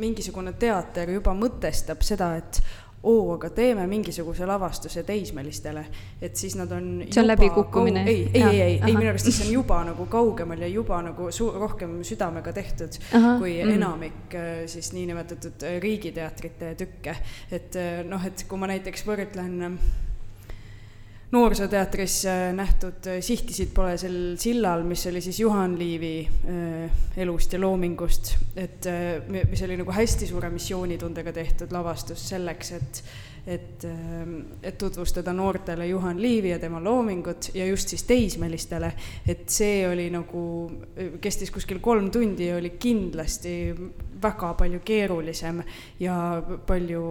[0.00, 2.60] mingisugune teater juba mõtestab seda, et
[3.06, 5.84] oo, aga teeme mingisuguse lavastuse teismelistele,
[6.22, 6.88] et siis nad on.
[7.10, 8.04] see on läbikukkumine.
[8.06, 11.30] ei, ei, ei, ei, ei, minu arust see on juba nagu kaugemal ja juba nagu
[11.54, 13.76] rohkem südamega tehtud aha, kui mm.
[13.76, 17.16] enamik äh, siis niinimetatud äh, riigiteatrite tükke.
[17.50, 19.78] et äh, noh, et kui ma näiteks võrdlen
[21.30, 27.52] noorsooteatris äh, nähtud äh, Sihtisid pole sel sillal, mis oli siis Juhan Liivi äh, elust
[27.52, 28.86] ja loomingust, et
[29.28, 33.02] mis oli nagu hästi suure missioonitundega tehtud lavastus selleks, et
[33.46, 33.84] et,
[34.66, 38.88] et tutvustada noortele Juhan Liivi ja tema loomingut ja just siis teismelistele,
[39.22, 40.40] et see oli nagu,
[41.22, 43.52] kestis kuskil kolm tundi ja oli kindlasti
[44.22, 45.62] väga palju keerulisem
[46.00, 46.16] ja
[46.66, 47.04] palju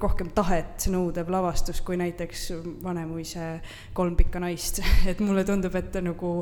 [0.00, 2.44] rohkem tahet nõudev lavastus kui näiteks
[2.82, 3.46] Vanemuise
[3.94, 4.80] Kolm pikka naist.
[5.10, 6.32] et mulle tundub, et nagu,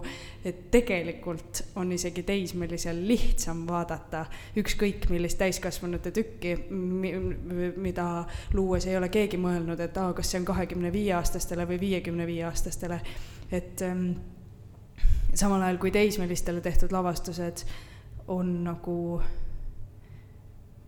[0.44, 4.24] et tegelikult on isegi teismelisel lihtsam vaadata
[4.60, 8.08] ükskõik millist täiskasvanute tükki, mida
[8.56, 12.26] luues ei ole keegi mõelnud, et aa, kas see on kahekümne viie aastastele või viiekümne
[12.28, 13.00] viie aastastele.
[13.50, 14.12] et ähm,
[15.34, 17.64] samal ajal kui teismelistele tehtud lavastused
[18.30, 19.20] on nagu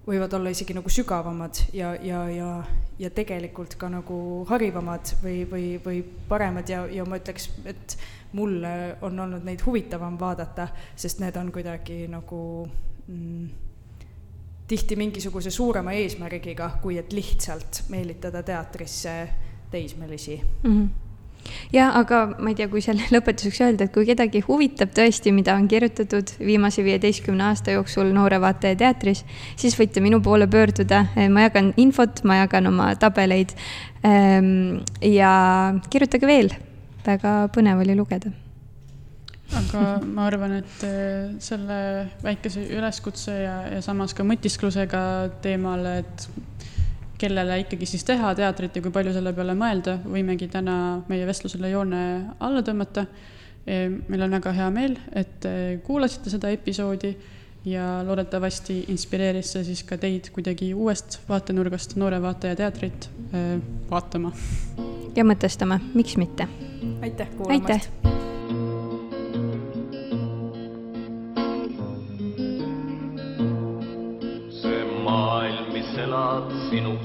[0.06, 2.50] võivad olla isegi nagu sügavamad ja, ja, ja,
[2.98, 4.16] ja tegelikult ka nagu
[4.48, 7.96] harivamad või, või, või paremad ja, ja ma ütleks, et
[8.34, 12.40] mulle on olnud neid huvitavam vaadata, sest need on kuidagi nagu
[13.06, 13.46] mm,
[14.68, 19.16] tihti mingisuguse suurema eesmärgiga, kui et lihtsalt meelitada teatrisse
[19.70, 20.74] teismelisi mm.
[20.74, 21.01] -hmm
[21.72, 25.54] ja aga ma ei tea, kui selle lõpetuseks öelda, et kui kedagi huvitab tõesti, mida
[25.58, 29.24] on kirjutatud viimase viieteistkümne aasta jooksul Noore Vaataja teatris,
[29.56, 33.56] siis võite minu poole pöörduda, ma jagan infot, ma jagan oma tabeleid.
[34.04, 35.32] Ehm, ja
[35.90, 36.54] kirjutage veel,
[37.06, 38.32] väga põnev oli lugeda.
[39.52, 41.78] Aga ma arvan, et eh, selle
[42.22, 45.02] väikese üleskutse ja, ja samas ka mõtisklusega
[45.44, 46.24] teemal, et
[47.22, 50.74] kellele ikkagi siis teha teatrit ja kui palju selle peale mõelda, võimegi täna
[51.08, 52.02] meie vestlusele joone
[52.42, 53.06] alla tõmmata.
[53.62, 55.46] E, meil on väga hea meel, et
[55.86, 57.12] kuulasite seda episoodi
[57.64, 63.44] ja loodetavasti inspireeris see siis ka teid kuidagi uuest vaatenurgast Noore Vaataja teatrit e,
[63.90, 64.32] vaatama.
[65.16, 66.48] ja mõtestama, miks mitte.
[67.02, 68.31] aitäh kuulamast.
[75.92, 77.04] Mis elab sinus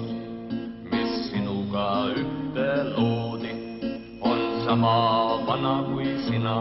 [4.68, 6.56] sama vana kui sina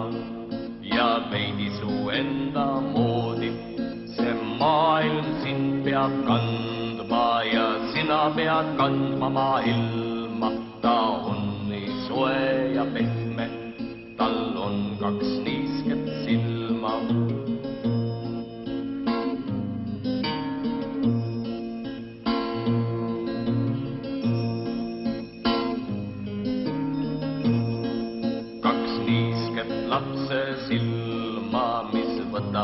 [0.82, 3.50] ja veidi su enda moodi.
[4.14, 10.50] see maailm sind peab kandma ja sina pead kandma maailma.
[10.82, 10.98] ta
[11.30, 13.46] on nii soe ja pehme,
[14.18, 15.75] tal on kaks niisket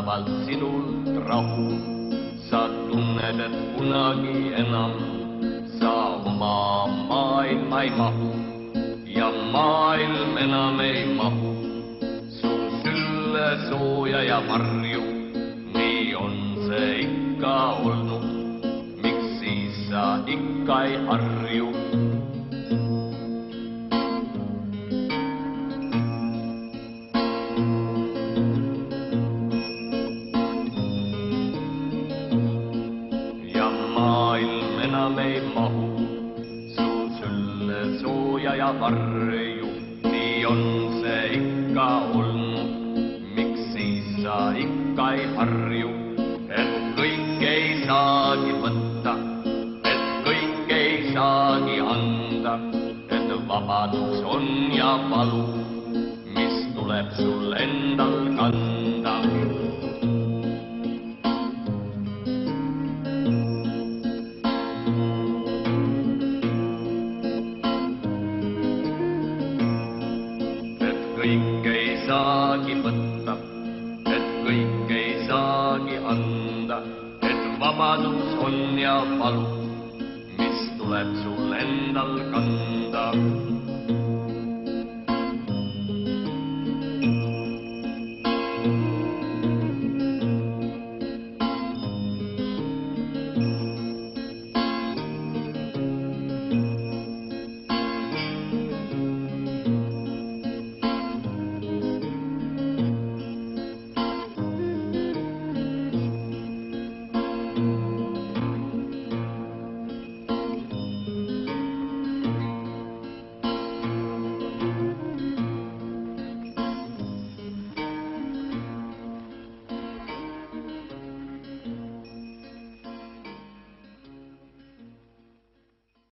[0.03, 1.79] võtavad sinult rahu.
[2.51, 4.93] sa tunned, et kunagi enam
[5.79, 8.31] sa oma maailma ei mahu
[9.07, 11.55] ja maailm enam ei mahu
[12.29, 12.51] su
[12.83, 15.05] sülle sooja ja varju,
[15.73, 16.37] nii on
[16.67, 18.27] see ikka olnud.
[19.03, 21.72] miks siis sa ikka ei harju?